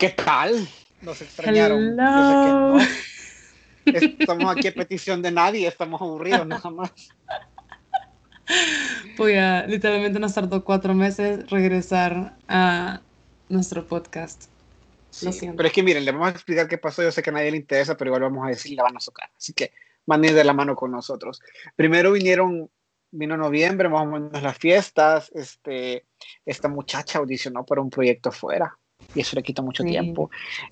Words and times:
¿Qué 0.00 0.08
tal? 0.08 0.66
Nos 1.02 1.20
extrañaron. 1.20 1.94
Yo 1.94 2.80
sé 2.80 2.86
que 3.84 4.00
no. 4.00 4.16
Estamos 4.18 4.56
aquí 4.56 4.68
a 4.68 4.72
petición 4.72 5.20
de 5.20 5.30
nadie, 5.30 5.68
estamos 5.68 6.00
aburridos 6.00 6.46
nada 6.46 6.70
más. 6.70 6.90
Pues 9.18 9.34
ya, 9.34 9.66
literalmente 9.66 10.18
nos 10.18 10.32
tardó 10.32 10.64
cuatro 10.64 10.94
meses 10.94 11.50
regresar 11.50 12.34
a 12.48 13.02
nuestro 13.50 13.86
podcast. 13.86 14.44
Lo 15.22 15.32
siento. 15.32 15.58
Pero 15.58 15.66
es 15.66 15.72
que 15.74 15.82
miren, 15.82 16.06
le 16.06 16.12
vamos 16.12 16.28
a 16.28 16.30
explicar 16.30 16.66
qué 16.66 16.78
pasó. 16.78 17.02
Yo 17.02 17.12
sé 17.12 17.22
que 17.22 17.28
a 17.28 17.34
nadie 17.34 17.50
le 17.50 17.58
interesa, 17.58 17.94
pero 17.98 18.08
igual 18.08 18.22
vamos 18.22 18.46
a 18.46 18.48
decir, 18.48 18.78
la 18.78 18.84
van 18.84 18.96
a 18.96 19.00
socar. 19.00 19.30
Así 19.36 19.52
que 19.52 19.74
manden 20.06 20.34
de 20.34 20.44
la 20.44 20.54
mano 20.54 20.76
con 20.76 20.92
nosotros. 20.92 21.42
Primero 21.76 22.12
vinieron, 22.12 22.70
vino 23.10 23.36
noviembre, 23.36 23.90
más 23.90 24.00
o 24.00 24.06
menos 24.06 24.42
las 24.42 24.56
fiestas. 24.56 25.30
Este, 25.34 26.06
esta 26.46 26.68
muchacha 26.68 27.18
audicionó 27.18 27.66
para 27.66 27.82
un 27.82 27.90
proyecto 27.90 28.32
fuera 28.32 28.78
y 29.14 29.20
eso 29.20 29.36
le 29.36 29.42
quita 29.42 29.62
mucho 29.62 29.82
tiempo. 29.84 30.30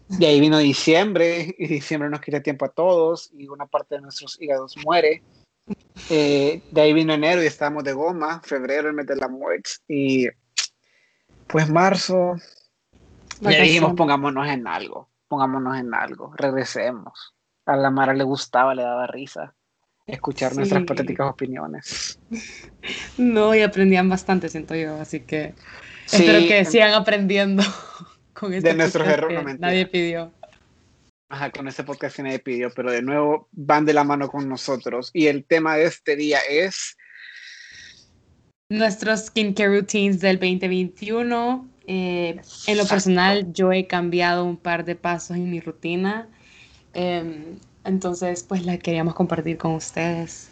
De 0.08 0.26
ahí 0.26 0.40
vino 0.40 0.58
diciembre 0.58 1.54
y 1.58 1.66
diciembre 1.66 2.08
nos 2.10 2.20
quita 2.20 2.42
tiempo 2.42 2.64
a 2.64 2.70
todos 2.70 3.30
y 3.32 3.48
una 3.48 3.66
parte 3.66 3.96
de 3.96 4.02
nuestros 4.02 4.40
hígados 4.40 4.76
muere. 4.84 5.22
Eh, 6.10 6.62
de 6.70 6.80
ahí 6.80 6.92
vino 6.92 7.12
enero 7.12 7.42
y 7.42 7.46
estábamos 7.46 7.84
de 7.84 7.92
goma, 7.92 8.40
febrero 8.42 8.88
el 8.88 8.94
mes 8.94 9.06
de 9.06 9.16
la 9.16 9.28
muerte 9.28 9.70
y 9.86 10.28
pues 11.46 11.68
marzo 11.68 12.36
ya 13.40 13.62
dijimos 13.62 13.94
pongámonos 13.94 14.46
en 14.48 14.66
algo, 14.66 15.08
pongámonos 15.28 15.76
en 15.78 15.94
algo, 15.94 16.32
regresemos. 16.36 17.34
A 17.66 17.76
la 17.76 17.90
Mara 17.90 18.14
le 18.14 18.24
gustaba, 18.24 18.74
le 18.74 18.82
daba 18.82 19.06
risa 19.06 19.54
escuchar 20.08 20.56
nuestras 20.56 20.84
patéticas 20.84 21.30
opiniones. 21.30 22.18
No, 23.18 23.54
y 23.54 23.60
aprendían 23.62 24.08
bastante, 24.08 24.48
siento 24.48 24.74
yo, 24.74 24.94
así 25.00 25.20
que 25.20 25.52
espero 26.06 26.38
que 26.46 26.64
sigan 26.64 26.94
aprendiendo 26.94 27.62
con 28.38 28.54
este 28.54 28.68
de 28.68 28.74
nuestros 28.74 29.06
errores. 29.08 29.58
Nadie 29.58 29.86
pidió. 29.86 30.32
Ajá, 31.30 31.50
con 31.50 31.68
este 31.68 31.84
podcast 31.84 32.16
que 32.16 32.22
nadie 32.22 32.38
pidió, 32.38 32.70
pero 32.74 32.90
de 32.90 33.02
nuevo 33.02 33.48
van 33.52 33.84
de 33.84 33.92
la 33.92 34.04
mano 34.04 34.28
con 34.28 34.48
nosotros. 34.48 35.10
Y 35.12 35.26
el 35.26 35.44
tema 35.44 35.76
de 35.76 35.84
este 35.84 36.16
día 36.16 36.38
es... 36.48 36.96
Nuestros 38.70 39.26
skincare 39.26 39.68
routines 39.68 40.20
del 40.20 40.38
2021. 40.38 41.68
Eh, 41.86 42.40
en 42.66 42.76
lo 42.76 42.86
personal, 42.86 43.52
yo 43.52 43.72
he 43.72 43.86
cambiado 43.86 44.44
un 44.44 44.56
par 44.56 44.84
de 44.84 44.94
pasos 44.94 45.36
en 45.36 45.50
mi 45.50 45.60
rutina. 45.60 46.28
Em, 46.94 47.58
entonces, 47.84 48.42
pues 48.42 48.64
la 48.64 48.78
queríamos 48.78 49.14
compartir 49.14 49.58
con 49.58 49.74
ustedes. 49.74 50.50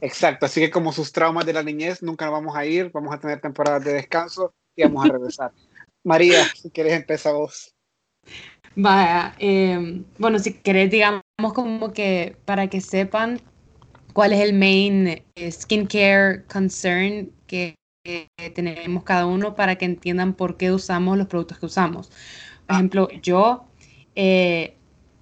Exacto, 0.00 0.46
así 0.46 0.60
que 0.60 0.70
como 0.70 0.92
sus 0.92 1.12
traumas 1.12 1.46
de 1.46 1.52
la 1.52 1.62
niñez, 1.62 2.02
nunca 2.02 2.24
nos 2.24 2.34
vamos 2.34 2.56
a 2.56 2.66
ir, 2.66 2.90
vamos 2.92 3.14
a 3.14 3.20
tener 3.20 3.40
temporadas 3.40 3.84
de 3.84 3.92
descanso 3.92 4.52
y 4.74 4.82
vamos 4.82 5.04
a 5.04 5.12
regresar. 5.12 5.52
María, 6.04 6.44
si 6.54 6.70
quieres 6.70 6.94
empezar 6.94 7.34
vos. 7.34 7.74
Vaya, 8.74 9.34
em, 9.38 10.04
bueno, 10.18 10.38
si 10.38 10.54
querés, 10.54 10.90
digamos 10.90 11.22
como 11.54 11.92
que 11.92 12.36
para 12.44 12.68
que 12.68 12.80
sepan 12.80 13.40
cuál 14.12 14.32
es 14.32 14.40
el 14.40 14.54
main 14.54 15.08
eh, 15.08 15.52
skincare 15.52 16.44
concern 16.46 17.30
que, 17.46 17.76
tenemos 18.54 19.04
cada 19.04 19.26
uno 19.26 19.54
para 19.54 19.76
que 19.76 19.84
entiendan 19.84 20.34
por 20.34 20.56
qué 20.56 20.72
usamos 20.72 21.16
los 21.16 21.28
productos 21.28 21.58
que 21.60 21.66
usamos. 21.66 22.08
Por 22.08 22.16
ah. 22.68 22.74
ejemplo, 22.74 23.08
yo, 23.22 23.64
eh, 24.16 24.74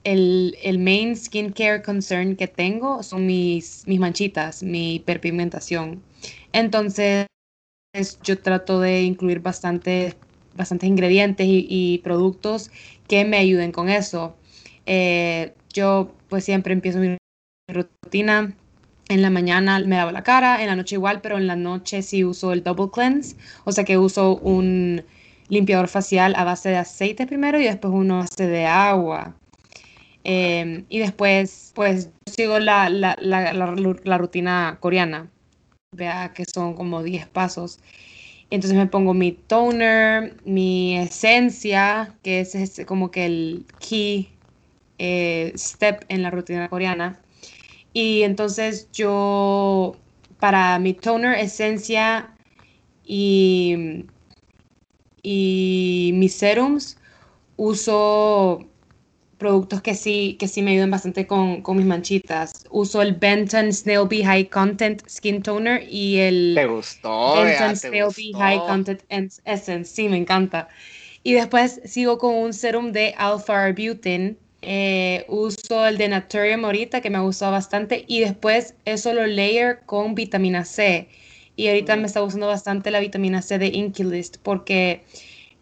el, 0.05 0.57
el, 0.63 0.79
main 0.79 1.15
skincare 1.15 1.83
concern 1.83 2.37
que 2.37 2.49
tengo 2.49 3.03
son 3.03 3.27
mis, 3.27 3.87
mis 3.87 4.01
manchitas, 4.01 4.63
mi 4.63 4.95
hiperpigmentación. 4.95 6.03
Entonces, 6.53 7.27
yo 8.23 8.39
trato 8.39 8.81
de 8.81 9.03
incluir 9.03 9.41
bastante 9.41 10.15
bastantes 10.55 10.89
ingredientes 10.89 11.47
y, 11.49 12.01
productos 12.05 12.71
que 13.09 13.25
me 13.25 13.39
ayuden 13.39 13.73
con 13.73 13.89
eso. 13.89 14.37
Eh, 14.87 15.55
yo 15.73 16.13
pues 16.29 16.45
siempre 16.45 16.73
empiezo 16.73 16.99
mi 16.99 17.17
rutina. 17.69 18.55
En 19.09 19.23
la 19.23 19.31
mañana 19.31 19.81
me 19.81 19.97
lavo 19.97 20.13
la 20.13 20.23
cara, 20.23 20.63
en 20.63 20.69
la 20.69 20.77
noche 20.77 20.95
igual, 20.95 21.21
pero 21.21 21.37
en 21.37 21.49
la 21.49 21.57
noche 21.57 22.03
sí 22.03 22.25
uso 22.25 22.53
el 22.53 22.63
double 22.63 22.91
cleanse, 22.93 23.37
o 23.65 23.73
sea 23.73 23.83
que 23.83 23.99
uso 23.99 24.37
un 24.37 25.03
limpiador 25.49 25.89
facial 25.89 26.35
a 26.37 26.45
base 26.45 26.69
de 26.69 26.77
aceite 26.77 27.27
primero 27.27 27.59
y 27.61 27.65
después 27.65 27.93
uno 27.93 28.19
base 28.19 28.47
de 28.47 28.67
agua. 28.67 29.35
Em, 30.25 30.85
y 30.89 30.99
después, 30.99 31.73
pues, 31.75 32.11
sigo 32.27 32.59
la, 32.59 32.89
la, 32.91 33.17
la, 33.21 34.19
rutina 34.19 34.79
coreana. 34.81 35.31
Vea 35.97 36.33
que 36.35 36.45
son 36.45 36.75
como 36.75 37.03
10 37.03 37.27
pasos. 37.27 37.81
Entonces 38.51 38.77
me 38.79 38.87
pongo 38.87 39.15
mi 39.15 39.33
toner, 39.33 40.41
mi 40.45 40.99
esencia, 40.99 42.19
que 42.23 42.41
es, 42.41 42.83
como 42.87 43.11
que 43.11 43.27
el 43.27 43.67
key 43.79 44.41
eh, 44.99 45.53
step 45.57 46.05
en 46.09 46.23
la 46.23 46.31
rutina 46.31 46.69
coreana. 46.69 47.23
Y 47.93 48.23
entonces 48.23 48.91
yo, 48.93 49.97
para 50.41 50.79
mi 50.79 50.95
toner, 50.95 51.39
esencia 51.39 52.37
y, 53.05 54.07
y 55.23 56.13
mis 56.15 56.35
serums, 56.35 56.99
uso 57.57 58.71
productos 59.41 59.83
que 59.83 59.97
sí, 59.97 60.37
que 60.39 60.47
sí 60.47 60.63
me 60.63 60.71
ayudan 60.71 60.93
bastante 60.93 61.27
con, 61.27 61.63
con 61.63 61.77
mis 61.79 61.87
manchitas. 61.87 62.65
Uso 62.71 63.03
el 63.03 63.15
Benton 63.15 63.73
Snail 63.73 64.07
Bee 64.07 64.23
High 64.23 64.49
Content 64.49 65.03
Skin 65.09 65.43
Toner 65.43 65.85
y 65.91 66.19
el 66.19 66.53
¿Te 66.55 66.67
gustó, 66.67 67.43
Benton 67.43 67.75
Snail 67.75 68.13
Bee 68.17 68.33
High 68.35 68.61
Content 68.69 69.03
Essence. 69.09 69.93
Sí, 69.93 70.09
me 70.09 70.19
encanta. 70.19 70.69
Y 71.25 71.33
después 71.33 71.81
sigo 71.85 72.19
con 72.19 72.35
un 72.37 72.53
serum 72.53 72.93
de 72.93 73.15
Alpha 73.19 73.65
Arbutin. 73.65 74.39
Eh, 74.63 75.25
uso 75.29 75.87
el 75.87 75.97
de 75.97 76.09
Naturium 76.09 76.65
ahorita, 76.67 77.01
que 77.01 77.11
me 77.11 77.17
ha 77.17 77.23
gustado 77.23 77.53
bastante. 77.53 78.05
Y 78.07 78.21
después 78.21 78.75
eso 78.85 79.13
lo 79.13 79.27
layer 79.27 79.81
con 79.87 80.15
vitamina 80.15 80.65
C. 80.65 81.09
Y 81.57 81.69
ahorita 81.69 81.97
me 81.97 82.07
está 82.07 82.21
gustando 82.21 82.47
bastante 82.47 82.91
la 82.91 83.01
vitamina 83.01 83.43
C 83.43 83.59
de 83.59 83.67
Inkilist 83.69 84.37
porque 84.43 85.03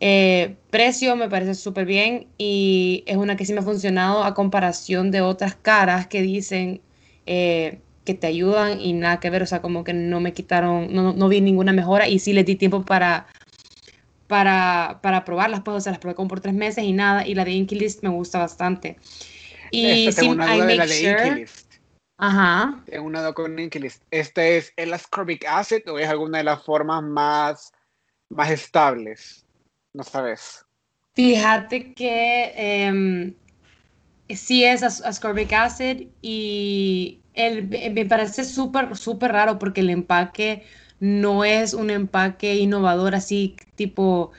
eh, 0.00 0.56
precio 0.70 1.16
me 1.16 1.28
parece 1.28 1.54
súper 1.54 1.84
bien 1.84 2.28
y 2.38 3.02
es 3.06 3.16
una 3.16 3.36
que 3.36 3.44
sí 3.44 3.52
me 3.52 3.60
ha 3.60 3.64
funcionado 3.64 4.22
a 4.22 4.34
comparación 4.34 5.10
de 5.10 5.22
otras 5.22 5.56
caras 5.56 6.06
que 6.06 6.22
dicen 6.22 6.80
eh, 7.26 7.80
que 8.04 8.14
te 8.14 8.26
ayudan 8.26 8.80
y 8.80 8.92
nada 8.92 9.20
que 9.20 9.28
ver, 9.28 9.42
o 9.42 9.46
sea, 9.46 9.60
como 9.60 9.84
que 9.84 9.92
no 9.92 10.20
me 10.20 10.32
quitaron, 10.32 10.94
no, 10.94 11.12
no 11.12 11.28
vi 11.28 11.40
ninguna 11.40 11.72
mejora 11.72 12.08
y 12.08 12.20
sí 12.20 12.32
les 12.32 12.46
di 12.46 12.54
tiempo 12.54 12.84
para, 12.84 13.26
para, 14.28 15.00
para 15.02 15.24
probarlas, 15.24 15.60
pues, 15.62 15.76
o 15.76 15.80
sea, 15.80 15.92
las 15.92 16.00
probé 16.00 16.14
como 16.14 16.28
por 16.28 16.40
tres 16.40 16.54
meses 16.54 16.84
y 16.84 16.92
nada, 16.92 17.26
y 17.26 17.34
la 17.34 17.44
de 17.44 17.50
Inkilist 17.50 18.02
me 18.02 18.08
gusta 18.08 18.38
bastante. 18.38 18.96
Y 19.70 20.10
sí, 20.12 20.28
una 20.28 20.54
duda 20.54 20.66
de 20.66 20.76
la 20.76 20.86
de 20.86 21.02
Inkilist. 21.02 21.74
Ajá. 22.16 22.82
Tengo 22.86 23.06
una 23.06 23.20
duda 23.20 23.32
con 23.34 23.58
Inkilist. 23.58 24.02
¿Este 24.10 24.56
es 24.56 24.72
el 24.76 24.94
ascorbic 24.94 25.44
acid 25.46 25.88
o 25.88 25.98
es 25.98 26.08
alguna 26.08 26.38
de 26.38 26.44
las 26.44 26.64
formas 26.64 27.02
más, 27.02 27.72
más 28.30 28.50
estables? 28.50 29.44
No 29.98 30.04
sabes. 30.04 30.64
Fíjate 31.14 31.92
que 31.92 32.52
em, 32.56 33.34
sí 34.28 34.64
es 34.64 34.84
ascorbic 34.84 35.52
acid 35.52 36.08
y 36.22 37.20
el, 37.34 37.68
me 37.68 38.06
parece 38.06 38.44
súper, 38.44 38.96
súper 38.96 39.32
raro 39.32 39.58
porque 39.58 39.80
el 39.80 39.90
empaque 39.90 40.62
no 41.00 41.44
es 41.44 41.74
un 41.74 41.90
empaque 41.90 42.56
innovador 42.56 43.16
así 43.16 43.56
tipo 43.74 44.30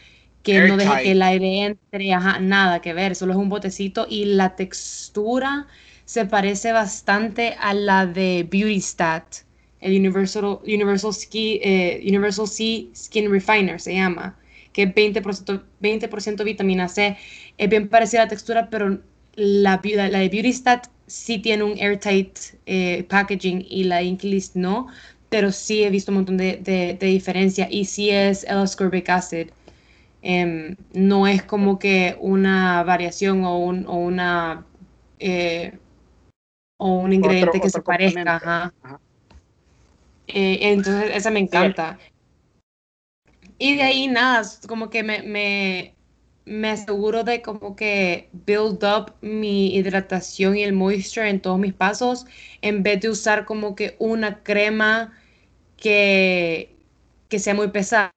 que 0.44 0.62
no 0.62 0.78
deje 0.78 1.04
que 1.04 1.12
el 1.12 1.22
aire 1.22 1.66
entre, 1.66 2.16
nada 2.40 2.80
que 2.82 2.94
ver, 2.94 3.16
solo 3.16 3.34
es 3.34 3.38
un 3.38 3.50
botecito 3.50 4.08
y 4.10 4.24
la 4.26 4.56
textura 4.56 5.68
se 6.06 6.26
parece 6.26 6.72
bastante 6.72 7.56
a 7.60 7.74
la 7.74 8.06
de 8.06 8.48
Beauty 8.50 8.80
Stat, 8.80 9.36
el 9.82 9.98
Universal, 9.98 10.60
Universal, 10.64 11.14
Ski, 11.14 11.60
eh, 11.62 12.02
Universal 12.08 12.48
C 12.48 12.90
Skin 12.96 13.30
Refiner 13.30 13.82
se 13.82 13.96
llama 13.96 14.39
que 14.74 14.84
es 14.84 14.94
20%, 14.94 15.64
20 15.80 16.44
vitamina 16.44 16.88
C. 16.88 17.18
Es 17.58 17.70
bien 17.70 17.90
parecida 17.90 18.24
la 18.24 18.30
textura, 18.30 18.70
pero 18.70 19.00
la, 19.36 19.82
la 19.84 20.20
de 20.20 20.30
Beauty 20.30 20.54
Stat 20.54 20.88
sí 21.08 21.40
tiene 21.40 21.64
un 21.64 21.78
airtight 21.78 22.38
eh, 22.66 23.04
packaging 23.10 23.66
y 23.68 23.84
la 23.86 24.02
Inklist 24.02 24.56
no, 24.56 24.88
pero 25.30 25.52
sí 25.52 25.84
he 25.84 25.90
visto 25.90 26.12
un 26.12 26.18
montón 26.18 26.38
de, 26.38 26.58
de, 26.58 27.08
diferencia 27.08 27.68
y 27.70 27.86
sí 27.86 28.10
es 28.10 28.44
el 28.44 28.58
ascorbic 28.58 29.10
acid. 29.10 29.50
Em, 30.22 30.76
no 30.94 31.28
es 31.28 31.44
como 31.44 31.80
que 31.80 32.18
una 32.20 32.84
variación 32.84 33.46
o, 33.46 33.58
un, 33.58 33.86
o 33.88 33.96
una 33.96 34.66
eh, 35.20 35.78
o 36.78 36.94
un 36.94 37.14
ingrediente 37.14 37.62
que 37.62 37.70
se 37.70 37.82
parezca. 37.82 38.74
Eh, 40.28 40.60
entonces, 40.62 41.12
esa 41.14 41.32
me 41.32 41.40
encanta. 41.40 41.98
Y 43.60 43.76
de 43.76 43.84
ahí 43.84 44.08
nada, 44.08 44.44
como 44.68 44.90
que 44.90 45.04
me, 45.04 45.22
me, 45.24 45.96
me 46.46 46.70
aseguro 46.70 47.24
de 47.24 47.42
como 47.42 47.76
que 47.76 48.30
build 48.34 48.84
up 48.84 49.14
mi 49.22 49.76
hidratación 49.76 50.58
y 50.58 50.64
el 50.64 50.74
moisture 50.74 51.30
en 51.30 51.42
todos 51.42 51.60
mis 51.60 51.74
pasos 51.74 52.26
en 52.62 52.84
vez 52.84 53.02
de 53.02 53.10
usar 53.10 53.46
como 53.46 53.76
que 53.76 53.96
una 54.00 54.44
crema 54.44 55.14
que, 55.78 56.76
que 57.30 57.40
sea 57.40 57.54
muy 57.56 57.70
pesada, 57.70 58.14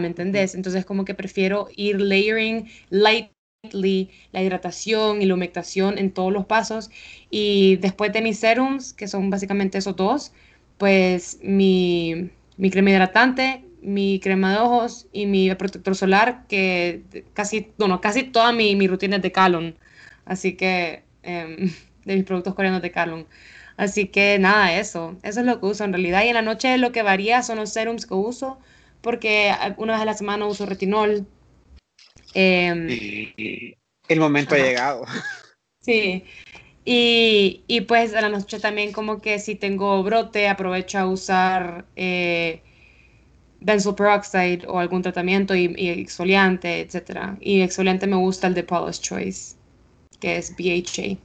¿me 0.00 0.08
entendés? 0.08 0.54
Entonces 0.54 0.84
como 0.84 1.04
que 1.04 1.14
prefiero 1.14 1.68
ir 1.76 2.00
layering 2.00 2.68
light 2.90 3.30
la 3.72 4.42
hidratación 4.42 5.22
y 5.22 5.26
la 5.26 5.34
humectación 5.34 5.98
en 5.98 6.12
todos 6.12 6.32
los 6.32 6.46
pasos. 6.46 6.90
Y 7.30 7.76
después 7.76 8.12
de 8.12 8.22
mis 8.22 8.38
serums, 8.38 8.92
que 8.92 9.08
son 9.08 9.30
básicamente 9.30 9.78
esos 9.78 9.96
dos, 9.96 10.32
pues 10.78 11.38
mi, 11.42 12.30
mi 12.56 12.70
crema 12.70 12.90
hidratante, 12.90 13.64
mi 13.82 14.20
crema 14.20 14.52
de 14.52 14.58
ojos 14.58 15.06
y 15.12 15.26
mi 15.26 15.54
protector 15.54 15.94
solar, 15.94 16.46
que 16.48 17.02
casi, 17.34 17.72
bueno, 17.78 18.00
casi 18.00 18.24
toda 18.24 18.52
mi, 18.52 18.76
mi 18.76 18.86
rutina 18.88 19.16
es 19.16 19.22
de 19.22 19.32
Calon. 19.32 19.76
Así 20.24 20.54
que, 20.56 21.04
em, 21.22 21.70
de 22.04 22.16
mis 22.16 22.24
productos 22.24 22.54
coreanos 22.54 22.82
de 22.82 22.90
Calon. 22.90 23.26
Así 23.76 24.08
que 24.08 24.38
nada, 24.40 24.76
eso. 24.78 25.16
Eso 25.22 25.40
es 25.40 25.46
lo 25.46 25.60
que 25.60 25.66
uso 25.66 25.84
en 25.84 25.92
realidad. 25.92 26.24
Y 26.24 26.28
en 26.28 26.34
la 26.34 26.42
noche 26.42 26.76
lo 26.78 26.92
que 26.92 27.02
varía 27.02 27.42
son 27.42 27.58
los 27.58 27.72
serums 27.72 28.06
que 28.06 28.14
uso, 28.14 28.58
porque 29.00 29.52
una 29.76 29.92
vez 29.94 30.02
a 30.02 30.04
la 30.04 30.14
semana 30.14 30.46
uso 30.46 30.66
retinol. 30.66 31.26
Em, 32.34 32.88
el 34.08 34.20
momento 34.20 34.54
ha 34.54 34.58
llegado. 34.58 35.04
Sí. 35.80 36.24
Y, 36.84 37.64
y, 37.66 37.82
pues 37.82 38.14
a 38.14 38.20
la 38.20 38.28
noche 38.28 38.58
también 38.58 38.92
como 38.92 39.22
que 39.22 39.38
si 39.38 39.54
tengo 39.54 40.02
brote 40.02 40.48
aprovecho 40.48 40.98
a 40.98 41.06
usar 41.06 41.86
eh, 41.96 42.62
benzoyl 43.60 43.94
peroxide 43.94 44.66
o 44.66 44.78
algún 44.78 45.02
tratamiento 45.02 45.54
y, 45.54 45.88
exfoliante, 45.88 46.80
etc. 46.80 47.36
Y 47.40 47.62
exfoliante 47.62 48.06
me 48.06 48.16
gusta 48.16 48.46
el 48.46 48.54
de 48.54 48.62
Paula's 48.62 49.00
Choice, 49.00 49.56
que 50.20 50.36
es 50.36 50.54
BHA. 50.56 51.18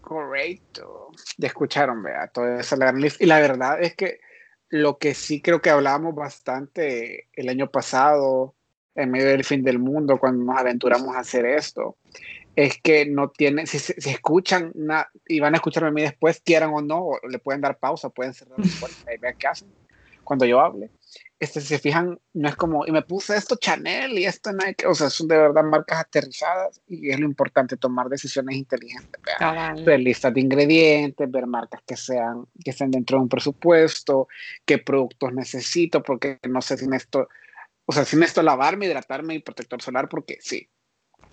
Correcto. 0.00 1.12
Ya 1.38 1.48
escucharon, 1.48 2.02
vea, 2.02 2.28
todo 2.28 2.58
eso. 2.58 2.76
Y 3.20 3.26
la 3.26 3.40
verdad 3.40 3.82
es 3.82 3.94
que 3.94 4.20
lo 4.68 4.98
que 4.98 5.14
sí 5.14 5.40
creo 5.40 5.60
que 5.60 5.70
hablábamos 5.70 6.14
bastante 6.14 7.28
el 7.34 7.48
año 7.48 7.70
pasado, 7.70 8.54
en 8.94 9.10
medio 9.10 9.28
del 9.28 9.44
fin 9.44 9.62
del 9.62 9.78
mundo, 9.78 10.18
cuando 10.18 10.44
nos 10.44 10.58
aventuramos 10.58 11.14
a 11.16 11.20
hacer 11.20 11.46
esto, 11.46 11.96
es 12.56 12.80
que 12.80 13.06
no 13.06 13.30
tienen, 13.30 13.66
si, 13.66 13.78
si 13.78 14.10
escuchan 14.10 14.72
y 15.26 15.40
van 15.40 15.54
a 15.54 15.56
escucharme 15.56 15.88
a 15.88 15.92
mí 15.92 16.02
después, 16.02 16.40
quieran 16.40 16.70
o 16.72 16.80
no, 16.80 17.12
le 17.28 17.38
pueden 17.38 17.60
dar 17.60 17.78
pausa, 17.78 18.10
pueden 18.10 18.32
cerrar 18.32 18.58
la 18.58 18.66
puerta 18.78 19.12
y 19.12 19.18
ver 19.18 19.34
qué 19.36 19.48
hacen 19.48 19.68
cuando 20.22 20.46
yo 20.46 20.60
hable 20.60 20.90
este, 21.38 21.60
si 21.60 21.66
se 21.68 21.78
fijan, 21.78 22.18
no 22.32 22.48
es 22.48 22.56
como, 22.56 22.86
y 22.86 22.92
me 22.92 23.02
puse 23.02 23.36
esto 23.36 23.56
Chanel 23.56 24.18
y 24.18 24.24
esto 24.24 24.52
Nike, 24.52 24.86
o 24.86 24.94
sea, 24.94 25.10
son 25.10 25.28
de 25.28 25.36
verdad 25.36 25.62
marcas 25.64 26.00
aterrizadas 26.00 26.80
y 26.86 27.10
es 27.10 27.18
lo 27.18 27.26
importante 27.26 27.76
tomar 27.76 28.08
decisiones 28.08 28.56
inteligentes, 28.56 29.20
ver 29.84 30.00
listas 30.00 30.32
de 30.32 30.40
ingredientes, 30.40 31.30
ver 31.30 31.46
marcas 31.46 31.82
que 31.86 31.96
sean, 31.96 32.46
que 32.64 32.70
estén 32.70 32.90
dentro 32.90 33.18
de 33.18 33.24
un 33.24 33.28
presupuesto, 33.28 34.28
qué 34.64 34.78
productos 34.78 35.32
necesito, 35.32 36.02
porque 36.02 36.38
no 36.48 36.62
sé 36.62 36.78
si 36.78 36.86
necesito, 36.86 37.28
o 37.84 37.92
sea, 37.92 38.04
si 38.04 38.16
necesito 38.16 38.42
lavarme, 38.42 38.86
hidratarme 38.86 39.34
y 39.34 39.40
protector 39.40 39.82
solar, 39.82 40.08
porque 40.08 40.38
sí, 40.40 40.68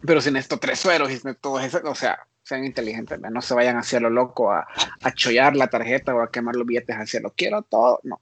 pero 0.05 0.19
si 0.19 0.31
necesito 0.31 0.57
tres 0.57 0.79
sueros 0.79 1.11
y 1.11 1.19
todo 1.39 1.59
eso, 1.59 1.79
o 1.85 1.95
sea, 1.95 2.19
sean 2.43 2.65
inteligentes, 2.65 3.19
no 3.19 3.41
se 3.41 3.53
vayan 3.53 3.77
hacia 3.77 3.99
lo 3.99 4.09
loco 4.09 4.51
a, 4.51 4.67
a 5.01 5.13
chollar 5.13 5.55
la 5.55 5.67
tarjeta 5.67 6.15
o 6.15 6.21
a 6.21 6.31
quemar 6.31 6.55
los 6.55 6.65
billetes 6.65 6.95
hacia 6.95 7.19
lo 7.21 7.31
quiero 7.31 7.61
todo, 7.61 7.99
no 8.03 8.19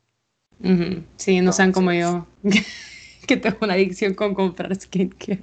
Sí, 1.15 1.39
no 1.41 1.53
sean 1.53 1.71
como 1.71 1.93
yo, 1.93 2.27
que 3.27 3.37
tengo 3.37 3.57
una 3.61 3.73
adicción 3.73 4.13
con 4.13 4.33
comprar 4.33 4.75
skincare. 4.75 5.41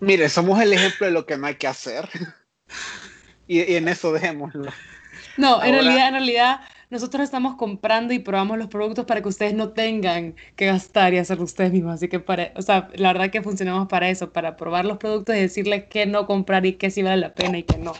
Mire, 0.00 0.28
somos 0.28 0.60
el 0.60 0.72
ejemplo 0.72 1.06
de 1.06 1.12
lo 1.12 1.26
que 1.26 1.36
no 1.36 1.46
hay 1.46 1.56
que 1.56 1.66
hacer. 1.66 2.08
y, 3.48 3.74
en 3.74 3.88
eso 3.88 4.12
dejémoslo. 4.12 4.70
No, 5.36 5.62
en 5.62 5.72
realidad, 5.72 6.08
en 6.08 6.14
realidad, 6.14 6.60
nosotros 6.90 7.22
estamos 7.22 7.56
comprando 7.56 8.12
y 8.12 8.18
probamos 8.18 8.58
los 8.58 8.68
productos 8.68 9.06
para 9.06 9.22
que 9.22 9.28
ustedes 9.28 9.54
no 9.54 9.70
tengan 9.70 10.34
que 10.54 10.66
gastar 10.66 11.14
y 11.14 11.18
hacerlo 11.18 11.44
ustedes 11.44 11.72
mismos. 11.72 11.94
Así 11.94 12.08
que, 12.08 12.20
para, 12.20 12.52
o 12.54 12.62
sea, 12.62 12.88
la 12.94 13.12
verdad 13.12 13.30
que 13.30 13.42
funcionamos 13.42 13.88
para 13.88 14.10
eso, 14.10 14.32
para 14.32 14.56
probar 14.56 14.84
los 14.84 14.98
productos 14.98 15.34
y 15.34 15.40
decirles 15.40 15.84
qué 15.88 16.06
no 16.06 16.26
comprar 16.26 16.66
y 16.66 16.74
qué 16.74 16.90
sí 16.90 17.02
vale 17.02 17.16
la 17.16 17.34
pena 17.34 17.58
y 17.58 17.62
qué 17.62 17.78
no. 17.78 17.94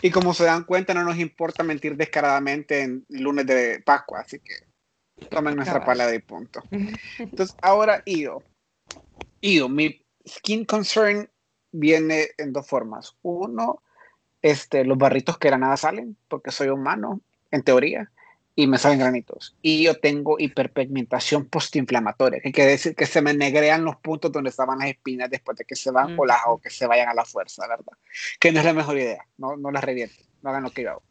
Y 0.00 0.10
como 0.10 0.32
se 0.32 0.44
dan 0.44 0.64
cuenta, 0.64 0.94
no 0.94 1.02
nos 1.02 1.18
importa 1.18 1.64
mentir 1.64 1.96
descaradamente 1.96 2.82
en 2.82 3.04
lunes 3.08 3.46
de 3.46 3.82
Pascua, 3.84 4.20
así 4.20 4.38
que 4.38 4.67
Tomen 5.30 5.56
nuestra 5.56 5.84
palabra 5.84 6.14
y 6.14 6.20
punto. 6.20 6.62
Entonces, 7.18 7.56
ahora 7.62 8.02
Ido. 8.04 8.42
Ido, 9.40 9.68
mi 9.68 10.04
skin 10.26 10.64
concern 10.64 11.28
viene 11.72 12.28
en 12.38 12.52
dos 12.52 12.66
formas. 12.66 13.16
Uno, 13.22 13.82
este, 14.42 14.84
los 14.84 14.98
barritos 14.98 15.38
que 15.38 15.48
era 15.48 15.58
nada 15.58 15.76
salen, 15.76 16.16
porque 16.28 16.50
soy 16.50 16.68
humano, 16.68 17.20
en 17.50 17.62
teoría, 17.62 18.10
y 18.54 18.66
me 18.66 18.78
salen 18.78 18.98
granitos. 18.98 19.56
Y 19.62 19.84
yo 19.84 19.94
tengo 20.00 20.36
hiperpigmentación 20.38 21.46
postinflamatoria, 21.46 22.40
que 22.40 22.50
quiere 22.50 22.72
decir 22.72 22.94
que 22.96 23.06
se 23.06 23.22
me 23.22 23.32
negrean 23.34 23.84
los 23.84 23.96
puntos 23.96 24.32
donde 24.32 24.50
estaban 24.50 24.80
las 24.80 24.88
espinas 24.88 25.30
después 25.30 25.56
de 25.56 25.64
que 25.64 25.76
se 25.76 25.90
van 25.90 26.18
o, 26.18 26.26
las, 26.26 26.38
o 26.46 26.58
que 26.58 26.70
se 26.70 26.86
vayan 26.86 27.08
a 27.08 27.14
la 27.14 27.24
fuerza, 27.24 27.66
¿verdad? 27.68 27.92
Que 28.40 28.50
no 28.50 28.58
es 28.58 28.64
la 28.64 28.72
mejor 28.72 28.98
idea, 28.98 29.24
no, 29.36 29.56
no 29.56 29.70
las 29.70 29.84
revienten, 29.84 30.26
no 30.42 30.50
hagan 30.50 30.64
lo 30.64 30.70
que 30.70 30.82
yo 30.82 30.90
hago. 30.90 31.02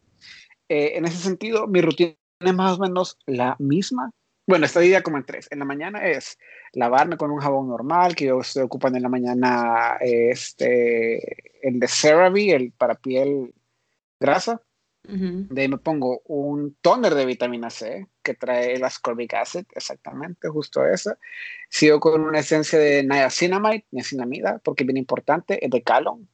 Eh, 0.68 0.94
en 0.96 1.06
ese 1.06 1.18
sentido, 1.20 1.68
mi 1.68 1.80
rutina 1.80 2.16
es 2.40 2.54
más 2.54 2.78
o 2.78 2.82
menos 2.82 3.18
la 3.26 3.56
misma. 3.60 4.12
Bueno, 4.46 4.66
esta 4.66 4.80
día 4.80 5.04
como 5.04 5.18
en 5.18 5.26
tres. 5.26 5.48
En 5.52 5.60
la 5.60 5.66
mañana 5.66 6.08
es 6.08 6.38
lavarme 6.72 7.18
con 7.18 7.32
un 7.32 7.40
jabón 7.40 7.68
normal, 7.68 8.16
que 8.16 8.26
yo 8.26 8.40
estoy 8.40 8.64
ocupando 8.64 8.98
en 8.98 9.04
la 9.04 9.10
mañana 9.10 9.98
este, 10.00 11.68
el 11.68 11.80
de 11.80 11.88
CeraVe, 11.88 12.56
el 12.56 12.72
para 12.72 12.96
piel 12.96 13.54
grasa. 14.20 14.62
De 15.04 15.62
ahí 15.62 15.70
me 15.70 15.78
pongo 15.78 16.22
un 16.26 16.76
toner 16.82 17.16
de 17.16 17.26
vitamina 17.26 17.70
C 17.70 18.08
que 18.22 18.34
trae 18.34 18.74
el 18.74 18.84
ascorbic 18.84 19.36
acid, 19.36 19.64
exactamente, 19.74 20.50
justo 20.50 20.86
esa. 20.86 21.18
Sigo 21.70 22.02
con 22.02 22.20
una 22.20 22.40
esencia 22.40 22.78
de 22.78 23.04
niacinamide, 23.04 23.86
niacinamida, 23.92 24.60
porque 24.62 24.84
es 24.84 24.88
bien 24.88 24.98
importante, 24.98 25.64
es 25.64 25.72
de 25.72 25.82
Calon, 25.82 26.28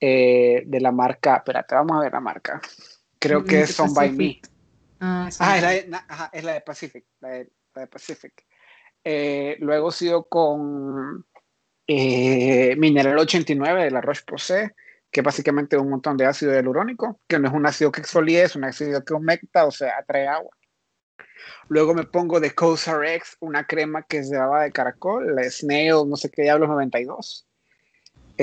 eh, 0.00 0.64
de 0.66 0.80
la 0.80 0.92
marca, 0.92 1.36
espérate, 1.36 1.74
vamos 1.74 1.96
a 1.96 2.00
ver 2.00 2.12
la 2.12 2.20
marca. 2.20 2.60
Creo 3.18 3.42
que 3.42 3.62
es 3.62 3.70
Son 3.70 3.94
by 3.94 4.12
Me. 4.12 4.40
Ah, 5.00 5.28
ah 5.38 5.58
es, 5.58 6.44
la 6.44 6.52
de, 6.52 6.60
Pacific. 6.60 7.04
La 7.20 7.30
de, 7.30 7.86
Pacific. 7.90 8.46
Eh, 9.02 9.56
luego 9.60 9.90
sigo 9.90 10.28
con 10.28 11.26
eh, 11.86 12.76
Mineral 12.76 13.18
89 13.18 13.84
de 13.84 13.90
la 13.90 14.00
Roche-Posay, 14.00 14.70
que 15.10 15.22
básicamente 15.22 15.78
un 15.78 15.90
montón 15.90 16.16
de 16.16 16.26
ácido 16.26 16.52
hialurónico, 16.52 17.20
que 17.26 17.38
no 17.38 17.48
es 17.48 17.54
un 17.54 17.66
ácido 17.66 17.90
que 17.90 18.00
exfolia, 18.00 18.44
es 18.44 18.56
un 18.56 18.64
ácido 18.64 19.04
que 19.04 19.14
humecta, 19.14 19.64
o 19.64 19.70
sea, 19.70 19.98
atrae 19.98 20.28
agua. 20.28 20.54
Luego 21.68 21.94
me 21.94 22.04
pongo 22.04 22.38
de 22.38 22.54
COSRX, 22.54 23.38
una 23.40 23.66
crema 23.66 24.02
que 24.02 24.18
es 24.18 24.28
de 24.30 24.38
baba 24.38 24.64
de 24.64 24.72
caracol, 24.72 25.34
la 25.34 25.48
Snail, 25.50 26.06
no 26.06 26.16
sé 26.16 26.30
qué 26.30 26.42
diablos, 26.42 26.68
92 26.68 27.46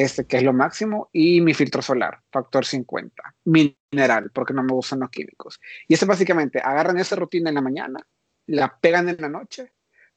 este 0.03 0.25
que 0.25 0.37
es 0.37 0.43
lo 0.43 0.53
máximo, 0.53 1.09
y 1.11 1.41
mi 1.41 1.53
filtro 1.53 1.81
solar, 1.81 2.19
factor 2.31 2.65
50, 2.65 3.35
mineral, 3.45 4.29
porque 4.31 4.53
no 4.53 4.63
me 4.63 4.73
gustan 4.73 4.99
los 4.99 5.09
químicos. 5.09 5.59
Y 5.87 5.95
eso 5.95 6.05
básicamente, 6.05 6.59
agarran 6.59 6.99
esa 6.99 7.15
rutina 7.15 7.49
en 7.49 7.55
la 7.55 7.61
mañana, 7.61 7.99
la 8.45 8.77
pegan 8.79 9.09
en 9.09 9.17
la 9.19 9.29
noche, 9.29 9.73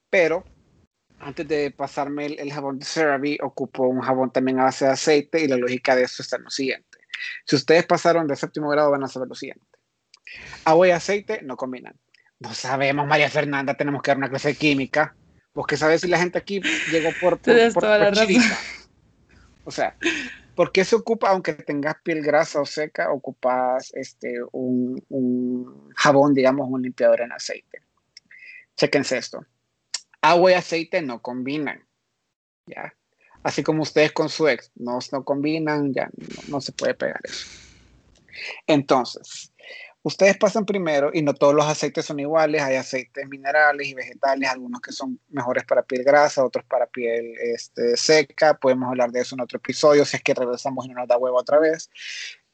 pero 0.09 0.43
antes 1.19 1.47
de 1.47 1.71
pasarme 1.71 2.27
el, 2.27 2.53
jabón 2.53 2.77
de 2.77 2.85
CeraVe, 2.85 3.39
ocupo 3.41 3.87
un 3.87 4.01
jabón 4.01 4.31
también 4.31 4.59
a 4.59 4.65
base 4.65 4.85
de 4.85 4.91
aceite 4.91 5.41
y 5.41 5.47
la 5.47 5.57
lógica 5.57 5.95
de 5.95 6.03
eso 6.03 6.21
está 6.21 6.37
en 6.37 6.43
lo 6.43 6.49
siguiente. 6.51 6.99
Si 7.45 7.55
ustedes 7.55 7.85
pasaron 7.85 8.27
de 8.27 8.35
séptimo 8.35 8.69
grado, 8.69 8.91
van 8.91 9.03
a 9.03 9.07
saber 9.07 9.29
lo 9.29 9.35
siguiente. 9.35 9.65
Agua 10.65 10.87
y 10.87 10.91
aceite 10.91 11.41
no 11.41 11.57
combinan. 11.57 11.95
No 12.39 12.53
sabemos, 12.53 13.07
María 13.07 13.29
Fernanda, 13.29 13.75
tenemos 13.75 14.01
que 14.01 14.11
dar 14.11 14.17
una 14.17 14.29
clase 14.29 14.49
de 14.49 14.55
química. 14.55 15.15
Vos 15.53 15.67
que 15.67 15.77
sabes 15.77 16.01
si 16.01 16.07
la 16.07 16.17
gente 16.17 16.37
aquí 16.37 16.61
llegó 16.91 17.09
por, 17.19 17.39
por, 17.39 17.73
por, 17.73 17.85
o 19.63 19.71
sea, 19.71 19.95
¿por 20.55 20.71
qué 20.71 20.83
se 20.83 20.95
ocupa, 20.95 21.29
aunque 21.29 21.53
tengas 21.53 21.95
piel 22.03 22.21
grasa 22.21 22.61
o 22.61 22.65
seca, 22.65 23.11
ocupas 23.11 23.91
este, 23.93 24.39
un, 24.51 25.91
jabón, 25.95 26.33
digamos, 26.33 26.67
un 26.69 26.81
limpiador 26.81 27.21
en 27.21 27.31
aceite? 27.31 27.81
Chequense 28.75 29.17
esto. 29.17 29.45
Agua 30.21 30.51
y 30.51 30.53
aceite 30.55 31.01
no 31.01 31.21
combinan. 31.21 31.85
¿Ya? 32.65 32.93
Así 33.43 33.63
como 33.63 33.81
ustedes 33.81 34.11
con 34.11 34.29
su 34.29 34.47
ex 34.47 34.71
no, 34.75 34.99
no 35.11 35.23
combinan, 35.23 35.93
ya 35.93 36.09
no 36.47 36.61
se 36.61 36.71
puede 36.71 36.93
pegar 36.93 37.19
eso. 37.23 37.47
Entonces, 38.67 39.50
ustedes 40.03 40.37
pasan 40.37 40.65
primero 40.65 41.11
y 41.13 41.21
no 41.21 41.33
todos 41.33 41.53
los 41.53 41.65
aceites 41.65 42.05
son 42.05 42.19
iguales, 42.19 42.61
hay 42.61 42.75
aceites 42.75 43.27
minerales 43.27 43.87
y 43.87 43.93
vegetales, 43.93 44.49
algunos 44.49 44.81
que 44.81 44.91
son 44.91 45.19
mejores 45.29 45.63
para 45.65 45.83
piel 45.83 46.03
grasa, 46.03 46.43
otros 46.43 46.65
para 46.65 46.87
piel 46.87 47.35
este, 47.39 47.95
seca, 47.97 48.55
podemos 48.55 48.89
hablar 48.89 49.11
de 49.11 49.21
eso 49.21 49.35
en 49.35 49.41
otro 49.41 49.57
episodio 49.57 50.05
si 50.05 50.17
es 50.17 50.23
que 50.23 50.33
regresamos 50.33 50.85
y 50.85 50.89
no 50.89 50.95
nos 50.95 51.07
da 51.07 51.17
otra 51.17 51.59
vez, 51.59 51.89